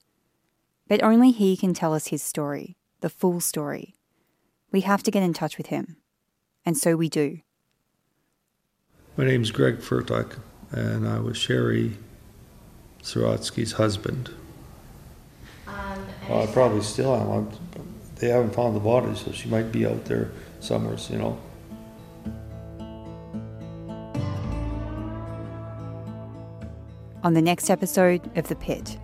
But 0.88 1.04
only 1.04 1.30
he 1.30 1.56
can 1.56 1.76
tell 1.76 1.94
us 1.94 2.08
his 2.08 2.24
story, 2.24 2.76
the 3.02 3.10
full 3.10 3.40
story. 3.40 3.94
We 4.72 4.82
have 4.82 5.04
to 5.04 5.12
get 5.12 5.24
in 5.24 5.34
touch 5.34 5.58
with 5.58 5.68
him. 5.68 5.98
And 6.66 6.78
so 6.78 6.96
we 6.96 7.10
do. 7.10 7.40
My 9.18 9.26
name's 9.26 9.52
Greg 9.52 9.80
Fertuck, 9.80 10.40
and 10.72 11.08
I 11.08 11.20
was 11.20 11.38
Sheree 11.38 11.96
Sorotsky's 13.02 13.74
husband. 13.74 14.30
Um, 15.68 16.06
well, 16.30 16.44
I 16.44 16.46
probably 16.48 16.82
still 16.82 17.16
am. 17.16 17.30
I'm, 17.30 17.50
they 18.16 18.30
haven't 18.30 18.54
found 18.54 18.76
the 18.76 18.80
body, 18.80 19.16
so 19.16 19.32
she 19.32 19.50
might 19.50 19.72
be 19.72 19.86
out 19.86 20.06
there 20.06 20.32
somewhere, 20.60 20.98
you 21.10 21.18
know. 21.18 21.40
On 27.24 27.34
the 27.34 27.42
next 27.42 27.70
episode 27.70 28.22
of 28.38 28.48
The 28.48 28.56
Pit. 28.56 28.98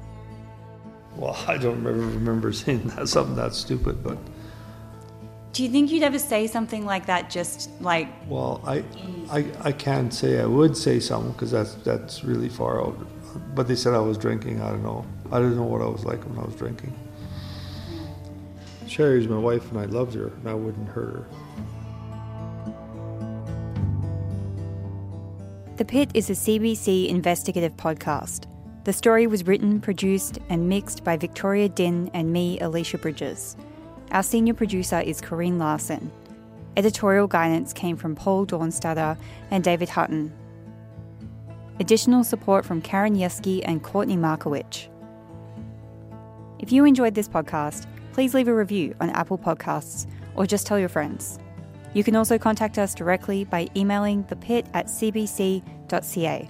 Well, 1.15 1.36
I 1.47 1.58
don't 1.58 1.84
remember, 1.84 2.15
remember 2.15 2.54
saying 2.54 2.88
that, 2.89 3.10
something 3.10 3.36
that 3.36 3.54
stupid, 3.54 4.04
but. 4.04 4.17
Do 5.56 5.63
you 5.63 5.70
think 5.70 5.89
you'd 5.89 6.04
ever 6.04 6.20
say 6.20 6.48
something 6.48 6.86
like 6.86 7.06
that 7.06 7.30
just 7.30 7.70
like. 7.80 8.10
Well, 8.28 8.62
I, 8.68 8.84
I, 9.32 9.46
I 9.62 9.72
can't 9.72 10.13
say 10.13 10.41
I 10.41 10.46
would 10.46 10.76
say 10.76 11.00
something 11.00 11.32
because 11.32 11.50
that's, 11.50 11.76
that's 11.76 12.26
really 12.26 12.50
far 12.50 12.86
out. 12.86 12.98
But 13.56 13.70
they 13.70 13.76
said 13.76 13.94
I 13.94 14.00
was 14.00 14.18
drinking. 14.18 14.62
I 14.62 14.72
don't 14.72 14.84
know. 14.84 15.06
I 15.32 15.38
didn't 15.38 15.56
know 15.56 15.63
what 15.63 15.82
I 15.82 15.86
was 15.86 16.04
like 16.04 16.22
when 16.26 16.38
I 16.38 16.44
was 16.44 16.56
drinking. 16.56 16.94
Sheree's 18.86 19.30
my 19.30 19.38
wife 19.38 19.72
and 19.72 19.80
I 19.80 19.86
loved 19.86 20.13
her 20.15 20.28
and 20.28 20.50
I 20.50 20.54
wouldn't 20.54 20.89
hurt 20.89 21.13
her. 21.13 21.28
The 25.78 25.86
Pit 25.86 26.12
is 26.13 26.30
a 26.30 26.34
CBC 26.34 27.08
investigative 27.08 27.78
podcast. 27.78 28.48
The 28.84 28.91
story 28.91 29.26
was 29.26 29.48
written, 29.48 29.80
produced, 29.80 30.38
and 30.50 30.68
mixed 30.68 31.06
by 31.06 31.15
Victoria 31.15 31.70
Dinh 31.70 32.12
and 32.13 32.34
me, 32.34 32.60
Alicia 32.60 32.98
Bridges. 32.98 33.56
Our 34.15 34.23
senior 34.23 34.54
producer 34.54 35.01
is 35.01 35.19
Corrine 35.19 35.58
Larson. 35.58 36.10
Editorial 36.78 37.28
guidance 37.28 37.73
came 37.73 37.97
from 37.97 38.15
Paul 38.15 38.45
Dornstatter 38.45 39.17
and 39.51 39.62
David 39.62 39.89
Hutton. 39.89 40.32
Additional 41.82 42.23
support 42.23 42.63
from 42.63 42.82
Karen 42.82 43.17
Yeski 43.17 43.62
and 43.65 43.84
Courtney 43.84 44.15
Markowicz. 44.15 44.88
If 46.60 46.71
you 46.71 46.86
enjoyed 46.86 47.13
this 47.13 47.28
podcast, 47.28 47.88
please 48.13 48.34
leave 48.34 48.47
a 48.47 48.56
review 48.56 48.95
on 49.01 49.10
Apple 49.10 49.38
Podcasts 49.38 50.08
or 50.36 50.45
just 50.45 50.65
tell 50.65 50.80
your 50.80 50.88
friends. 50.88 51.38
You 51.93 52.06
can 52.06 52.15
also 52.15 52.38
contact 52.38 52.78
us 52.78 52.95
directly 52.95 53.43
by 53.43 53.67
emailing 53.75 54.23
thepit 54.23 54.65
at 54.73 54.86
cbc.ca. 54.86 56.49